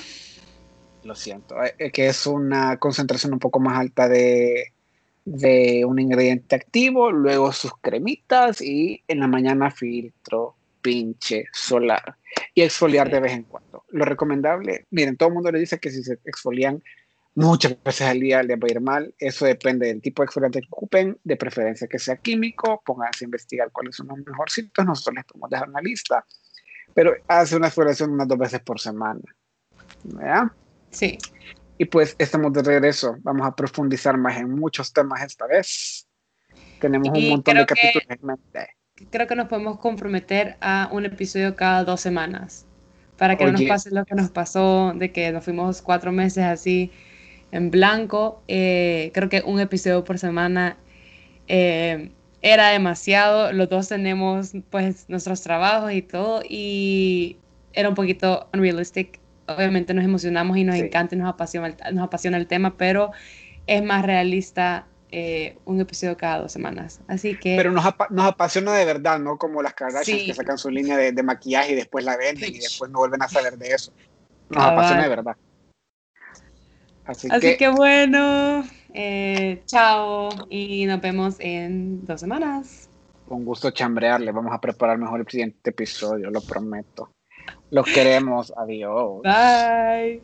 lo 1.03 1.15
siento, 1.15 1.55
eh, 1.63 1.91
que 1.91 2.07
es 2.07 2.27
una 2.27 2.77
concentración 2.77 3.33
un 3.33 3.39
poco 3.39 3.59
más 3.59 3.77
alta 3.77 4.07
de 4.07 4.73
de 5.25 5.85
un 5.85 5.99
ingrediente 5.99 6.55
activo, 6.55 7.11
luego 7.11 7.51
sus 7.51 7.71
cremitas 7.77 8.61
y 8.61 9.03
en 9.07 9.19
la 9.19 9.27
mañana 9.27 9.71
filtro 9.71 10.55
pinche 10.81 11.45
solar 11.53 12.17
y 12.53 12.61
exfoliar 12.61 13.09
de 13.09 13.21
vez 13.21 13.31
en 13.31 13.43
cuando. 13.43 13.85
Lo 13.89 14.03
recomendable, 14.05 14.85
miren, 14.91 15.15
todo 15.15 15.29
el 15.29 15.35
mundo 15.35 15.51
le 15.51 15.59
dice 15.59 15.79
que 15.79 15.91
si 15.91 16.03
se 16.03 16.19
exfolian 16.25 16.83
muchas 17.35 17.81
veces 17.83 18.07
al 18.07 18.19
día 18.19 18.43
les 18.43 18.57
va 18.57 18.67
a 18.67 18.71
ir 18.71 18.81
mal. 18.81 19.15
Eso 19.17 19.45
depende 19.45 19.87
del 19.87 20.01
tipo 20.01 20.21
de 20.21 20.25
exfoliante 20.25 20.59
que 20.59 20.67
ocupen, 20.69 21.17
de 21.23 21.37
preferencia 21.37 21.87
que 21.87 21.99
sea 21.99 22.17
químico. 22.17 22.81
Pónganse 22.85 23.23
a 23.23 23.27
investigar 23.27 23.71
cuáles 23.71 23.95
son 23.95 24.07
los 24.09 24.17
mejorcitos. 24.17 24.85
Nosotros 24.85 25.15
les 25.15 25.25
podemos 25.25 25.49
dejar 25.49 25.69
una 25.69 25.81
lista. 25.81 26.25
Pero 26.93 27.13
hace 27.27 27.55
una 27.55 27.67
exfoliación 27.67 28.11
unas 28.11 28.27
dos 28.27 28.37
veces 28.37 28.59
por 28.59 28.79
semana. 28.79 29.21
¿Verdad? 30.03 30.51
Sí. 30.93 31.17
Y 31.77 31.85
pues 31.85 32.15
estamos 32.19 32.53
de 32.53 32.61
regreso. 32.61 33.17
Vamos 33.21 33.45
a 33.45 33.55
profundizar 33.55 34.17
más 34.17 34.37
en 34.37 34.49
muchos 34.51 34.93
temas 34.93 35.21
esta 35.23 35.47
vez. 35.47 36.07
Tenemos 36.79 37.09
un 37.09 37.29
montón 37.29 37.57
de 37.57 37.65
capítulos 37.65 38.05
en 38.07 38.19
mente. 38.21 38.69
Creo 39.09 39.27
que 39.27 39.35
nos 39.35 39.47
podemos 39.47 39.79
comprometer 39.79 40.55
a 40.61 40.87
un 40.91 41.05
episodio 41.05 41.55
cada 41.55 41.83
dos 41.83 41.99
semanas. 41.99 42.65
Para 43.17 43.37
que 43.37 43.45
no 43.45 43.53
nos 43.53 43.63
pase 43.63 43.91
lo 43.91 44.05
que 44.05 44.15
nos 44.15 44.29
pasó, 44.29 44.93
de 44.95 45.11
que 45.11 45.31
nos 45.31 45.43
fuimos 45.43 45.81
cuatro 45.81 46.11
meses 46.11 46.43
así 46.43 46.91
en 47.51 47.71
blanco. 47.71 48.43
Eh, 48.47 49.11
creo 49.13 49.29
que 49.29 49.41
un 49.45 49.59
episodio 49.59 50.03
por 50.03 50.19
semana 50.19 50.77
eh, 51.47 52.11
era 52.41 52.69
demasiado. 52.69 53.51
Los 53.51 53.69
dos 53.69 53.87
tenemos 53.87 54.51
pues 54.69 55.09
nuestros 55.09 55.41
trabajos 55.41 55.91
y 55.91 56.01
todo. 56.01 56.43
Y 56.47 57.37
era 57.73 57.89
un 57.89 57.95
poquito 57.95 58.47
unrealistic 58.53 59.19
obviamente 59.47 59.93
nos 59.93 60.05
emocionamos 60.05 60.57
y 60.57 60.63
nos 60.63 60.75
encanta 60.75 61.15
y 61.15 61.17
nos 61.17 61.29
apasiona, 61.29 61.75
nos 61.91 62.03
apasiona 62.03 62.37
el 62.37 62.47
tema, 62.47 62.77
pero 62.77 63.11
es 63.67 63.83
más 63.83 64.05
realista 64.05 64.87
eh, 65.11 65.57
un 65.65 65.79
episodio 65.79 66.17
cada 66.17 66.39
dos 66.39 66.51
semanas. 66.51 66.99
Así 67.07 67.37
que... 67.37 67.55
Pero 67.55 67.71
nos, 67.71 67.85
nos 68.09 68.25
apasiona 68.25 68.73
de 68.73 68.85
verdad, 68.85 69.19
¿no? 69.19 69.37
Como 69.37 69.61
las 69.61 69.73
Kardashians 69.73 70.23
que 70.23 70.33
sacan 70.33 70.57
su 70.57 70.69
línea 70.69 70.97
de, 70.97 71.11
de, 71.11 71.23
maquillaje 71.23 71.73
y 71.73 71.75
después 71.75 72.03
la 72.03 72.17
venden 72.17 72.53
y 72.53 72.59
después 72.59 72.89
no 72.89 72.99
vuelven 72.99 73.21
a 73.21 73.27
saber 73.27 73.57
de 73.57 73.67
eso. 73.67 73.93
Nos 74.49 74.63
apasiona 74.63 75.03
de 75.03 75.09
verdad. 75.09 75.37
Así, 77.05 77.29
que, 77.29 77.67
bueno, 77.67 78.63
eh, 78.93 79.61
chao 79.65 80.29
y 80.49 80.85
nos 80.85 81.01
vemos 81.01 81.35
en 81.39 82.05
dos 82.05 82.21
semanas. 82.21 82.89
Con 83.27 83.43
gusto 83.43 83.71
chambrearle, 83.71 84.31
vamos 84.31 84.53
a 84.53 84.61
preparar 84.61 84.97
mejor 84.97 85.19
el 85.19 85.27
siguiente 85.27 85.71
episodio, 85.71 86.31
lo 86.31 86.41
prometo. 86.41 87.11
Los 87.69 87.87
queremos, 87.87 88.53
adiós. 88.55 89.21
Bye. 89.23 90.23